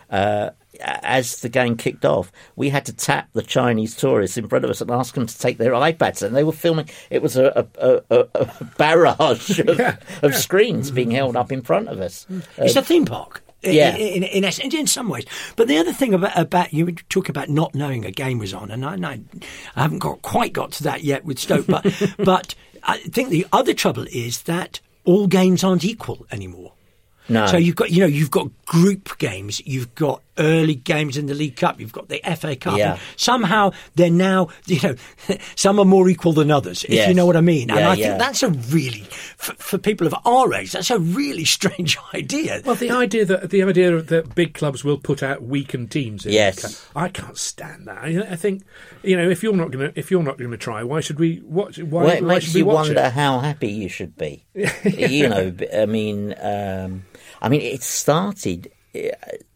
[0.09, 0.51] uh,
[0.81, 4.71] as the game kicked off, we had to tap the Chinese tourists in front of
[4.71, 6.89] us and ask them to take their iPads, and they were filming.
[7.09, 9.79] It was a, a, a, a barrage of,
[10.23, 12.25] of screens being held up in front of us.
[12.57, 13.43] It's a um, theme park.
[13.61, 13.95] yeah.
[13.95, 15.25] in, in, in, in some ways.
[15.55, 18.71] But the other thing about, about you talk about not knowing a game was on,
[18.71, 19.19] and I, and I,
[19.75, 21.85] I haven't got quite got to that yet with Stoke, but
[22.17, 26.73] but I think the other trouble is that all games aren't equal anymore.
[27.29, 27.45] No.
[27.47, 31.33] So you've got, you know, you've got group games, you've got early games in the
[31.33, 32.77] League Cup, you've got the FA Cup.
[32.77, 32.97] Yeah.
[33.15, 34.95] somehow they're now, you know,
[35.55, 37.07] some are more equal than others, if Yes.
[37.09, 37.69] you know what I mean.
[37.69, 38.07] and Yeah, I yeah.
[38.07, 39.01] think that's a really,
[39.37, 42.61] for, for people of our age, that's a really strange idea.
[42.65, 46.25] Well, the idea that the idea that big clubs will put out weakened teams.
[46.25, 46.61] In Yes.
[46.61, 46.71] cup,
[47.03, 47.97] I can't stand that.
[47.99, 48.63] I, I think
[49.03, 51.19] you know if you're not going to if you're not going to try, why should
[51.19, 51.77] we watch?
[51.79, 53.11] Why, Well, it why makes should we you watch wonder it?
[53.13, 54.45] how happy you should be.
[54.83, 57.03] you know, I mean, um,
[57.41, 58.71] I mean, it started.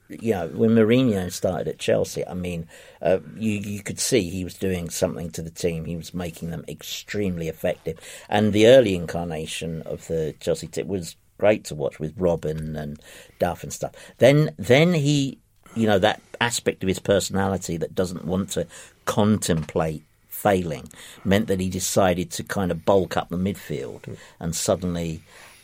[0.10, 2.68] Know, when Mourinho started at Chelsea, I mean,
[3.02, 5.86] uh, you you could see he was doing something to the team.
[5.86, 8.00] He was making them extremely effective,
[8.30, 13.00] and the early incarnation of the Chelsea team was great to watch with Robben and
[13.40, 13.92] Duff and stuff.
[14.20, 15.38] Then, then he,
[15.76, 18.68] you know, that aspect of his personality that doesn't want to
[19.06, 20.90] contemplate failing
[21.24, 25.22] meant that he decided to kind of bulk up the midfield and suddenly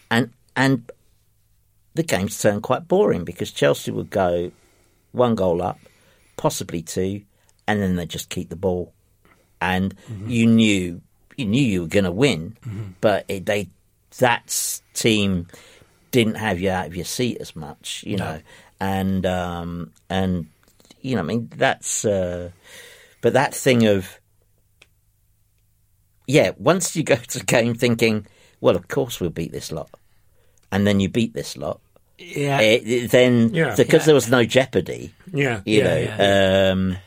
[0.09, 0.89] and and
[1.93, 4.51] the games turned quite boring because Chelsea would go
[5.11, 5.79] one goal up,
[6.37, 7.21] possibly two,
[7.67, 8.93] and then they just keep the ball,
[9.59, 9.93] and
[10.27, 11.01] you knew
[11.37, 12.57] you knew you were going to win,
[13.01, 13.69] but it, they
[14.19, 15.47] that team
[16.11, 18.41] didn't have you out of your seat as much, you know,
[18.79, 20.47] and um, and
[21.01, 22.51] you know, I mean that's uh,
[23.21, 24.19] but that thing of
[26.27, 28.25] yeah, once you go to the game thinking,
[28.61, 29.89] well, of course we'll beat this lot,
[30.71, 31.79] and then you beat this lot,
[32.17, 32.59] Yeah.
[32.61, 33.75] it, it- then Yeah.
[33.75, 34.05] because Yeah.
[34.05, 36.97] there was no jeopardy, Yeah, you yeah, know, Um,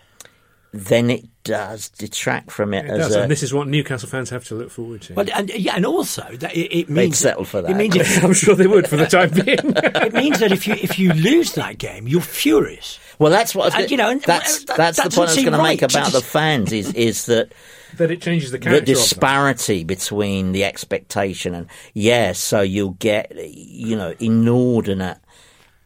[0.73, 4.09] then it does detract from it, It as does, a, and this is what Newcastle
[4.09, 5.15] fans have to look forward to.
[5.15, 7.71] Well, and yeah, and also that it, it They'd means settle for that.
[7.71, 7.79] It that.
[7.79, 9.59] means if, I'm sure they would for the time being.
[9.59, 12.99] it means that if you if you lose that game, you're furious.
[13.19, 15.31] Well, that's what I was And, you know, that's that- that's that the point I
[15.31, 17.53] was seem going to make about the fans is is that
[17.99, 18.81] that it changes the the character.
[18.81, 18.95] of them.
[18.97, 25.19] disparity between the expectation and yeah, so you'll get you know inordinate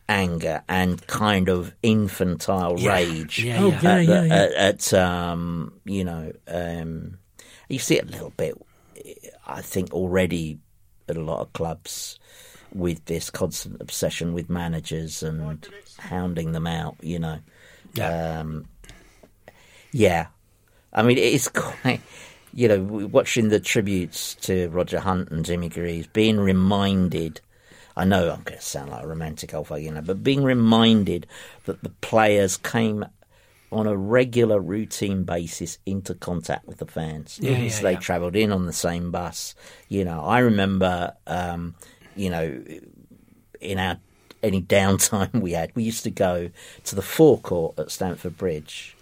[0.08, 2.92] anger and kind of infantile Yeah.
[2.94, 3.80] rage Yeah, Oh, yeah.
[3.82, 4.34] yeah, at, yeah, yeah.
[4.34, 7.18] at, at, um, you know um,
[7.68, 8.54] you see it a little bit.
[9.46, 10.58] I think already
[11.08, 12.18] at a lot of clubs
[12.74, 15.66] with this constant obsession with managers and
[15.98, 16.96] hounding them out.
[17.02, 17.38] You know,
[17.94, 18.40] Yeah.
[18.40, 18.66] um,
[19.92, 20.26] yeah.
[20.92, 22.00] I mean, it's quite.
[22.54, 27.40] You know, watching the tributes to Roger Hunt and Jimmy Greaves, being reminded.
[27.98, 30.44] I know I'm going to sound like a romantic old fuck, you know, but being
[30.44, 31.26] reminded
[31.64, 33.04] that the players came
[33.72, 37.40] on a regular routine basis into contact with the fans.
[37.42, 37.98] Yeah, yeah, so they yeah.
[37.98, 39.56] travelled in on the same bus.
[39.88, 41.74] You know, I remember, um,
[42.14, 42.62] you know,
[43.60, 43.98] in our
[44.44, 46.50] any downtime we had, we used to go
[46.84, 48.96] to the forecourt at Stamford Bridge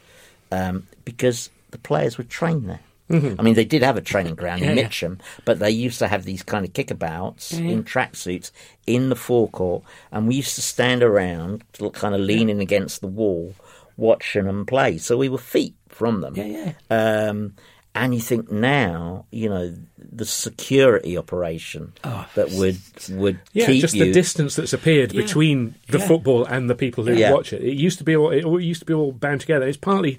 [0.50, 2.80] um, because the players were trained there.
[3.08, 4.74] I mean, they did have a training ground in yeah.
[4.82, 8.50] Mitcham, but they used to have these kind of kickabouts in tracksuits
[8.86, 13.54] in the forecourt, and we used to stand around, kind of leaning against the wall,
[13.96, 14.98] watching them play.
[14.98, 16.34] So we were feet from them.
[16.36, 17.54] Yeah, Um,
[17.94, 21.92] and you think now, you know, the security operation
[22.34, 22.76] that would
[23.10, 24.04] would Yeah, just you.
[24.04, 25.22] the distance that's appeared Yeah.
[25.22, 26.06] between the Yeah.
[26.06, 27.32] football and the people who Yeah.
[27.32, 27.62] watch it.
[27.62, 28.30] It used to be all.
[28.30, 29.66] It all used to be all bound together.
[29.66, 30.18] It's partly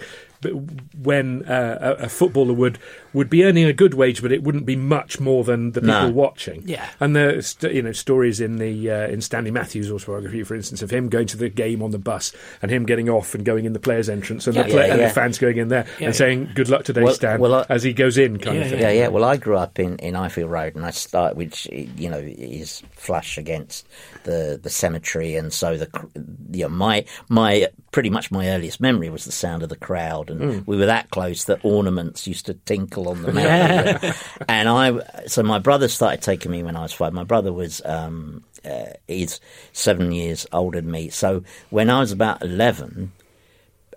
[0.97, 2.79] when uh, a, a footballer would
[3.17, 5.93] would be earning a good wage, but it wouldn't be much more than the people
[6.07, 6.09] No.
[6.11, 6.63] watching.
[6.65, 6.87] Yeah.
[6.99, 10.89] and there's you know stories in the uh, in Stanley Matthews' autobiography, for instance, of
[10.91, 13.73] him going to the game on the bus and him getting off and going in
[13.73, 14.63] the players' entrance and, Yeah.
[14.63, 15.07] the, play- Yeah, and yeah.
[15.09, 16.07] the fans going in there Yeah.
[16.07, 18.63] and saying "Good luck today, Well- Stan," well, I- as he goes in, kind Yeah,
[18.63, 18.79] of thing.
[18.81, 19.07] Yeah, yeah.
[19.09, 22.83] Well, I grew up in, in Ifield Road, and I start, which you know is
[22.91, 23.87] flush against
[24.23, 26.05] the the cemetery, and so the cr-
[26.51, 30.29] you know, my my pretty much my earliest memory was the sound of the crowd,
[30.29, 34.13] and we were that close that ornaments used to tinkle on the mountain.
[34.47, 37.13] and I, so my brother started taking me when I was five.
[37.13, 39.39] My brother was um, uh, he's
[39.73, 43.11] seven years older than me, so when I was about eleven,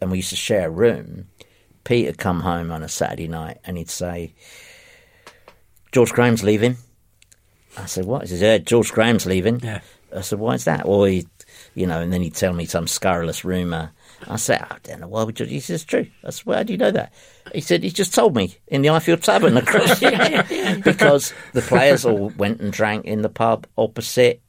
[0.00, 1.26] and we used to share a room.
[1.84, 4.32] peter'd come home on a Saturday night and he'd say,
[5.92, 6.76] George Graham's leaving.
[7.76, 8.22] I said, what?
[8.22, 9.60] He says, yeah, George Graham's leaving.
[9.60, 9.80] Yeah.
[10.14, 10.86] I said, why is that?
[10.88, 11.26] Well, he,
[11.74, 13.92] you know, and then he'd tell me some scurrilous rumour.
[14.28, 15.46] I said, I don't know why would you?
[15.46, 16.06] He says, true.
[16.24, 17.12] I said, well, how do you know that?
[17.54, 19.98] He said, he just told me in the Ifield Tavern across
[20.84, 24.42] because the players all went and drank in the pub opposite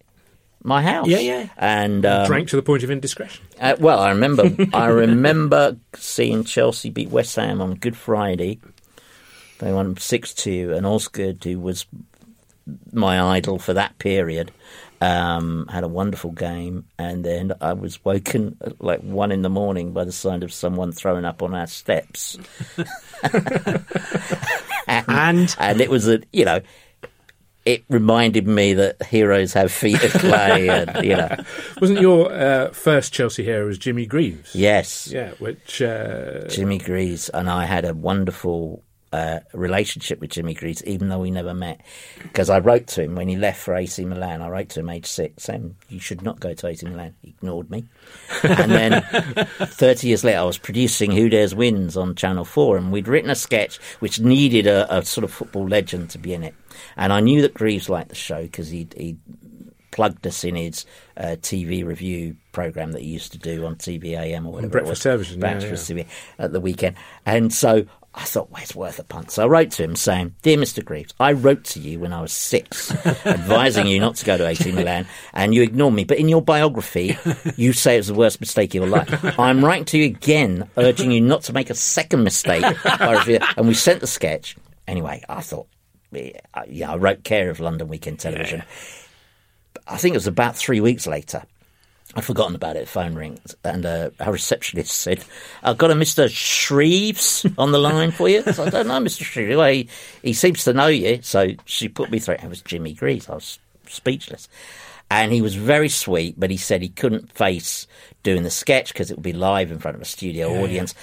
[0.64, 1.08] my house.
[1.08, 1.48] Yeah, yeah.
[1.58, 3.44] And um, Drank to the point of indiscretion.
[3.60, 4.52] uh, well, I remember.
[4.74, 8.60] I remember seeing Chelsea beat West Ham on Good Friday.
[9.60, 11.86] They won six two, and Osgood, who was
[12.92, 14.52] my idol for that period,
[15.02, 16.86] um, had a wonderful game.
[16.98, 20.54] And then I was woken at like one in the morning by the sound of
[20.54, 22.38] someone throwing up on our steps,
[24.88, 26.62] And and it was a you know.
[27.64, 31.30] It reminded me that heroes have feet of clay, and you know,
[31.80, 34.56] Wasn't your uh, first Chelsea hero was Jimmy Greaves?
[34.56, 38.82] yes, Yeah, which uh, Jimmy Greaves and I had a wonderful
[39.12, 41.82] uh, relationship with Jimmy Greaves, even though we never met.
[42.24, 44.42] Because I wrote to him when he left for AC Milan.
[44.42, 47.16] I wrote to him age six, saying, You should not go to AC Milan.
[47.22, 47.86] He ignored me.
[48.44, 49.02] and then
[49.60, 53.30] 30 years later, I was producing Who Dares Wins on Channel 4, and we'd written
[53.30, 56.56] a sketch which needed a, a sort of football legend to be in it.
[56.96, 59.20] And I knew that Greaves liked the show because he'd, he'd
[59.92, 60.86] plugged us in his
[61.18, 64.72] uh, TV review program that he used to do on TV-am or whatever.
[64.72, 66.08] Breakfast television, yeah, TV
[66.40, 66.96] at the weekend.
[67.26, 69.32] And so I thought, well, it's worth a punt.
[69.32, 70.84] So I wrote to him saying, Dear Mr.
[70.84, 72.92] Greaves, I wrote to you when I was six,
[73.26, 76.04] advising you not to go to AC Milan, and you ignored me.
[76.04, 77.18] But in your biography,
[77.56, 79.40] you say it was the worst mistake of your life.
[79.40, 82.66] I'm writing to you again, urging you not to make a second mistake.
[82.86, 84.58] And we sent the sketch.
[84.88, 85.68] Anyway, I thought,
[86.12, 88.64] yeah, I- yeah, I wrote care of London Weekend Television.
[89.88, 91.44] I think it was about three weeks later.
[92.14, 92.90] I'd forgotten about it.
[92.90, 95.24] Phone rings, and uh, our receptionist said,
[95.64, 99.24] "I've got a Mister Shreves on the line for you." So I don't know, Mister
[99.24, 99.56] Shreves.
[99.56, 99.88] Well, he,
[100.22, 102.36] he seems to know you, so she put me through.
[102.36, 103.30] It was Jimmy Greaves.
[103.30, 104.50] I was speechless,
[105.10, 107.88] and he was very sweet, but he said he couldn't face
[108.24, 110.94] doing the sketch because it would be live in front of a studio audience.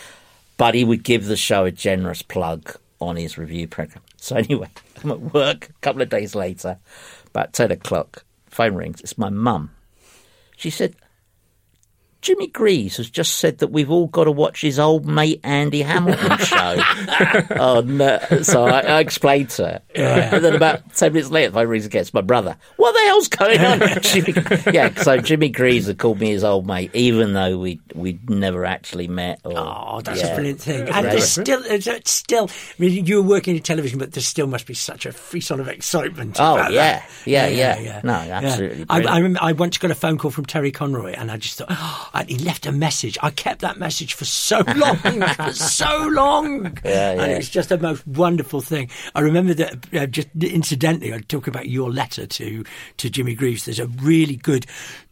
[0.59, 4.03] But he would give the show a generous plug on his review program.
[4.21, 4.69] So anyway,
[5.03, 6.77] I'm at work a couple of days later,
[7.29, 8.25] about ten o'clock.
[8.49, 9.01] Phone rings.
[9.01, 9.71] It's my mum.
[10.59, 10.97] She said,
[12.21, 15.83] Jimmy Greaves has just said that we've all got to watch his old mate Andy
[15.83, 16.77] Hamilton show.
[17.57, 18.19] oh no!
[18.43, 21.87] So I, I explained to her, and then about ten minutes later, the phone rings
[21.87, 22.05] again.
[22.12, 22.57] My brother.
[22.77, 23.81] What the hell's going on?
[24.03, 24.35] Jimmy,
[24.73, 28.64] yeah, so Jimmy Greaves had called me his old mate, even though we we'd never
[28.64, 29.41] actually met.
[29.45, 30.29] Or, Oh, that's yeah.
[30.29, 30.89] a brilliant thing.
[30.89, 32.49] And there's still, it's- it's still.
[32.49, 35.61] I mean, you were working in television, but there still must be such a frisson
[35.61, 36.37] of excitement.
[36.41, 37.01] Oh, about yeah.
[37.01, 37.11] that.
[37.27, 37.47] Yeah,
[37.79, 38.01] yeah.
[38.05, 39.14] No, absolutely I, I brilliant.
[39.16, 42.08] remember I once got a phone call from Terry Conroy, and I just thought, oh,
[42.15, 43.19] and he left a message.
[43.23, 47.37] I kept that message for so long, for so long, Yeah, and yeah.
[47.39, 48.91] it's just the most wonderful thing.
[49.15, 49.87] I remember that.
[49.95, 52.65] Uh, just incidentally, I talk about your letter to
[52.99, 53.65] to Jimmy Greaves.
[53.65, 54.67] There's a really good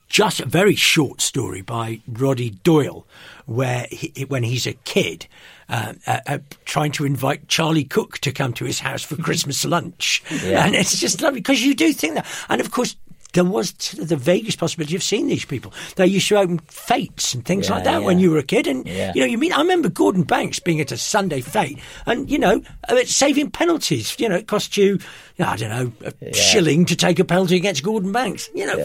[0.09, 3.05] just a very short story by Roddy Doyle,
[3.47, 5.26] where he, when he's a kid,
[5.68, 9.64] uh, uh, uh, trying to invite Charlie Cooke to come to his house for Christmas
[9.64, 10.64] lunch, Yeah.
[10.64, 12.94] and it's just lovely because you do think that, and of course.
[13.37, 15.72] There was the vaguest possibility of seeing these people.
[15.97, 18.07] They used to open fates and things Yeah, like that yeah.
[18.07, 19.12] when you were a kid, and Yeah.
[19.14, 22.39] you know, you mean I remember Gordon Banks being at a Sunday fate, and you
[22.39, 24.16] know, uh, saving penalties.
[24.18, 24.99] You know, it cost you,
[25.39, 28.49] I don't know, a shilling to take a penalty against Gordon Banks.
[28.55, 28.76] You know,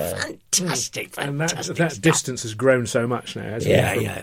[0.51, 2.01] fantastic, And that, that stuff.
[2.01, 4.01] distance has grown so much now, hasn't Yeah, it?
[4.01, 4.21] yeah.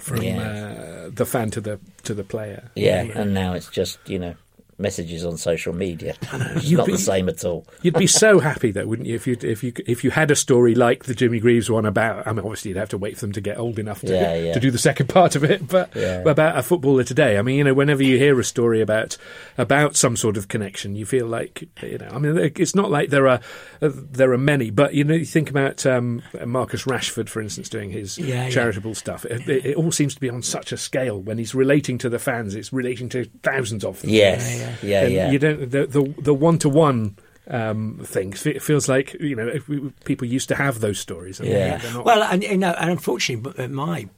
[0.00, 0.38] From, Yeah.
[0.38, 2.70] uh, the fan to the to the player.
[2.76, 4.34] Yeah, and now it's just you know
[4.78, 6.14] messages on social media.
[6.32, 7.66] It's not be- the same at all.
[7.82, 10.36] You'd be so happy though, wouldn't you, if you if you if you had a
[10.36, 12.26] story like the Jimmy Greaves one about?
[12.26, 14.34] I mean, obviously you'd have to wait for them to get old enough to, Yeah,
[14.36, 14.52] yeah.
[14.54, 16.20] to do the second part of it, but Yeah.
[16.20, 17.38] about a footballer today.
[17.38, 19.16] I mean, you know, whenever you hear a story about
[19.56, 22.08] about some sort of connection, you feel like you know.
[22.12, 23.40] I mean, it's not like there are
[23.82, 27.68] uh, there are many, but you know, you think about um, Marcus Rashford, for instance,
[27.68, 28.50] doing his Yeah, yeah.
[28.50, 29.24] charitable stuff.
[29.24, 31.20] It, it, it all seems to be on such a scale.
[31.20, 34.10] When he's relating to the fans, it's relating to thousands of them.
[34.10, 35.30] Yes, yeah, And yeah.
[35.30, 37.16] You don't the the the one to one
[37.50, 38.34] um thing.
[38.44, 41.40] It feels like you know if we, people used to have those stories.
[41.40, 41.80] and Yeah.
[41.94, 44.08] not- Well, and you know, and unfortunately, uh, my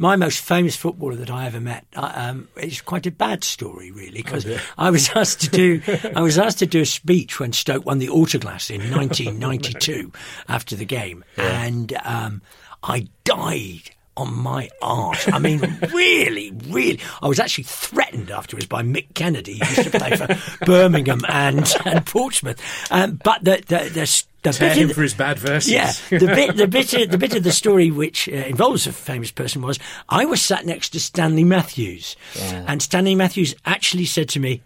[0.00, 3.90] my most famous footballer that I ever met uh, um, is quite a bad story,
[3.90, 4.46] really, because
[4.78, 5.80] I was asked to do
[6.14, 10.12] I was asked to do a speech when Stoke won the Autoglass in 1992
[10.48, 12.42] after the game, and um,
[12.82, 13.90] I died.
[14.18, 15.28] On my arse.
[15.32, 15.60] I mean,
[15.92, 16.98] really, really.
[17.22, 21.72] I was actually threatened afterwards by Mick Kennedy, who used to play for Birmingham and,
[21.84, 22.60] and Portsmouth.
[22.90, 25.70] Um, but the, the, the, the Tear bit him of- for his bad verses.
[25.72, 28.92] yeah, the bit, the bit, of, the bit of the story which uh, involves a
[28.92, 34.28] famous person was I was sat next to Stanley Matthews, and Stanley Matthews actually said
[34.30, 34.62] to me,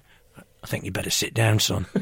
[0.63, 1.87] "I think you better sit down, son."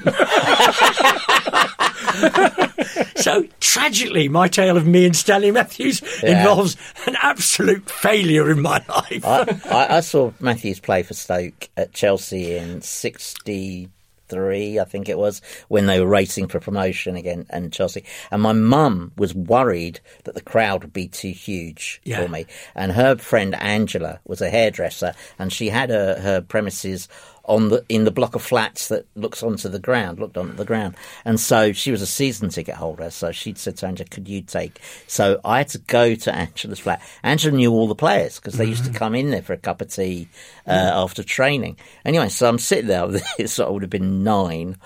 [3.17, 6.39] so tragically, my tale of me and Stanley Matthews Yeah.
[6.39, 9.25] involves an absolute failure in my life.
[9.25, 15.19] I, I, I saw Matthews play for Stoke at Chelsea in '63, I think it
[15.19, 18.05] was, when they were racing for promotion again and Chelsea.
[18.31, 22.23] And my mum was worried that the crowd would be too huge Yeah.
[22.23, 22.47] for me.
[22.75, 27.09] And her friend Angela was a hairdresser, and she had her, her premises
[27.51, 30.65] on the in the block of flats that looks onto the ground, looked onto the
[30.65, 30.95] ground.
[31.25, 33.11] And so she was a season ticket holder.
[33.11, 36.79] So she'd said to Angela, "Could you take?" So I had to go to Angela's
[36.79, 37.03] flat.
[37.25, 39.81] Angela knew all the players because they used to come in there for a cup
[39.81, 40.29] of tea
[40.65, 41.77] uh, after training.
[42.05, 43.09] Anyway, so I'm sitting there.
[43.39, 44.77] this, I would have been nine,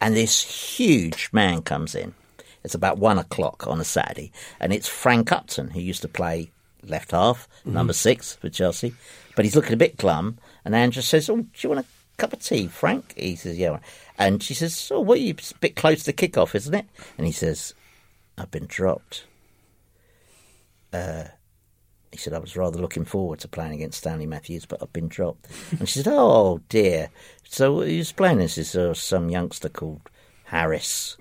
[0.00, 2.14] and this huge man comes in.
[2.64, 6.50] It's about one o'clock on a Saturday, and it's Frank Upton who used to play
[6.82, 8.94] left half, number six for Chelsea.
[9.36, 12.32] But he's looking a bit glum, and Angela says, "Oh, do you want a cup
[12.32, 13.78] of tea, Frank?" He says, "Yeah."
[14.18, 16.74] And she says, "Oh, what are you it's a bit close to kick off, isn't
[16.74, 16.86] it?"
[17.18, 17.74] And he says,
[18.38, 19.24] "I've been dropped."
[20.92, 21.24] Uh,
[22.12, 25.08] he said, "I was rather looking forward to playing against Stanley Matthews, but I've been
[25.08, 25.46] dropped."
[25.78, 27.10] And she said, "Oh dear."
[27.48, 28.58] So who's playing this?
[28.58, 30.02] Is uh, some youngster called
[30.44, 31.16] Harris?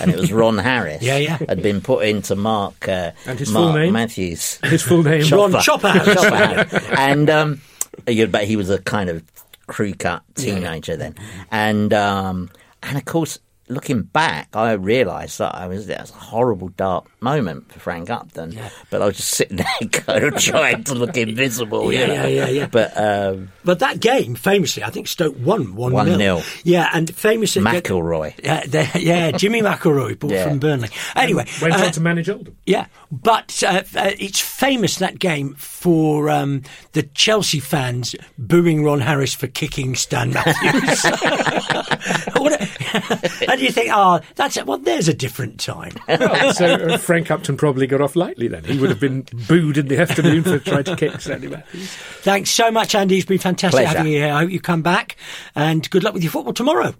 [0.00, 1.02] And it was Ron Harris.
[1.02, 1.38] Yeah, yeah.
[1.48, 3.92] Had been put into Mark uh, And his full name?
[3.92, 4.58] Matthews.
[4.64, 5.26] His full name.
[5.30, 5.92] Ron Chopper.
[6.14, 6.68] Chopper.
[6.96, 7.60] and um,
[8.04, 9.22] bet he was a kind of
[9.68, 11.14] crew cut teenager then,
[11.50, 12.50] and um,
[12.82, 13.38] and of course,
[13.68, 18.10] looking back, I realised that I was that was a horrible dark moment for Frank
[18.10, 18.58] Upton.
[18.90, 21.92] But I was just sitting there, kind of trying to look invisible.
[21.92, 22.14] you Yeah, know?
[22.14, 22.66] yeah, yeah, yeah.
[22.66, 26.18] But um, But that game, famously, I think Stoke won 1 0.
[26.18, 26.60] 1-0.
[26.64, 27.62] Yeah, and famously.
[27.62, 28.34] McIlroy.
[28.42, 30.48] Yeah, they- yeah, Jimmy McIlroy, bought Yeah.
[30.48, 30.88] from Burnley.
[31.16, 32.56] Anyway, Went uh, on to manage Oldham.
[32.66, 36.62] yeah, but uh, uh, it's famous that game for um,
[36.92, 41.04] the Chelsea fans booing Ron Harris for kicking Stan Matthews.
[42.38, 44.66] What a- and you think, oh, that's it.
[44.66, 45.92] Well, there's a different time.
[46.08, 48.64] Well, so uh, Frank Upton probably got off lightly then.
[48.64, 51.90] He would have been booed in the afternoon for trying to kick Stanley Matthews.
[52.22, 53.16] Thanks so much, Andy.
[53.16, 53.98] It's been fantastic Pleasure.
[53.98, 54.32] having you here.
[54.32, 55.16] I hope you come back,
[55.54, 56.94] and good luck with your football tomorrow.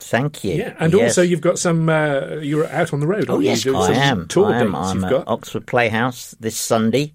[0.00, 0.54] Thank you.
[0.54, 1.10] Yeah, and Yes.
[1.10, 1.88] also you've got some.
[1.88, 3.26] Uh, you're out on the road.
[3.28, 3.46] Oh, you?
[3.46, 4.28] yes, You're doing I some am.
[4.28, 4.66] Tour I am.
[4.72, 5.28] dates I'm you've at got.
[5.28, 7.14] Oxford Playhouse this Sunday,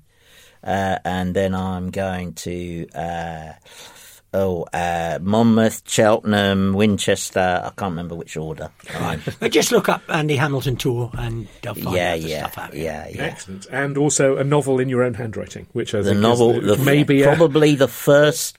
[0.64, 3.54] uh, and then I'm going to uh,
[4.34, 7.62] oh uh, Monmouth, Cheltenham, Winchester.
[7.64, 8.70] I can't remember which order.
[9.00, 12.58] I'm- But just look up Andy Hamilton tour, and they'll find yeah, out yeah, stuff
[12.58, 12.74] out.
[12.74, 13.24] yeah, yeah.
[13.24, 16.72] Excellent, and also a novel in your own handwriting, which I The think novel, is,
[16.72, 18.58] uh, the, maybe a- probably the first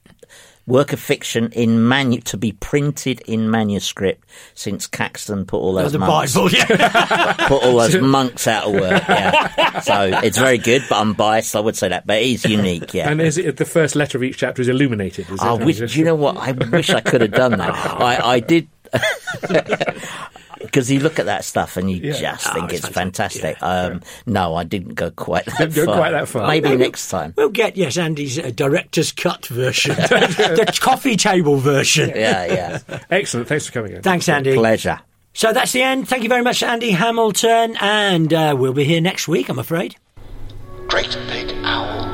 [0.67, 5.93] work of fiction in manu- to be printed in manuscript since Caxton put all those
[5.93, 7.35] the monks Bible, yeah.
[7.49, 9.03] put all those monks out of work.
[9.09, 11.55] Yeah, so it's very good, but I'm biased.
[11.55, 12.95] I would say that, but it is unique.
[12.95, 13.11] Yeah.
[13.11, 15.31] And is it the first letter of each chapter is illuminated?
[15.31, 15.65] Is I it?
[15.65, 16.37] wish, do you know what?
[16.37, 17.75] I wish I could have done that.
[18.01, 18.69] I, I did.
[20.65, 22.13] Because you look at that stuff and you Yeah.
[22.21, 23.59] just Oh, think it's it's fantastic.
[23.59, 23.63] fantastic.
[23.95, 25.97] Um, no, I didn't go quite that Didn't go far.
[25.97, 26.47] quite that far.
[26.49, 27.35] Maybe next time.
[27.37, 32.11] We'll get yes, Andy's uh, director's cut version, the coffee table version.
[32.11, 32.99] Yeah, yeah.
[33.11, 33.49] Excellent.
[33.49, 34.03] Thanks for coming in.
[34.03, 34.55] Thanks, Andy.
[34.55, 35.01] Pleasure.
[35.33, 36.09] So that's the end.
[36.09, 39.49] Thank you very much, Andy Hamilton, and uh, we'll be here next week.
[39.49, 39.97] I'm afraid.
[40.87, 42.14] GreatBigOwl.com.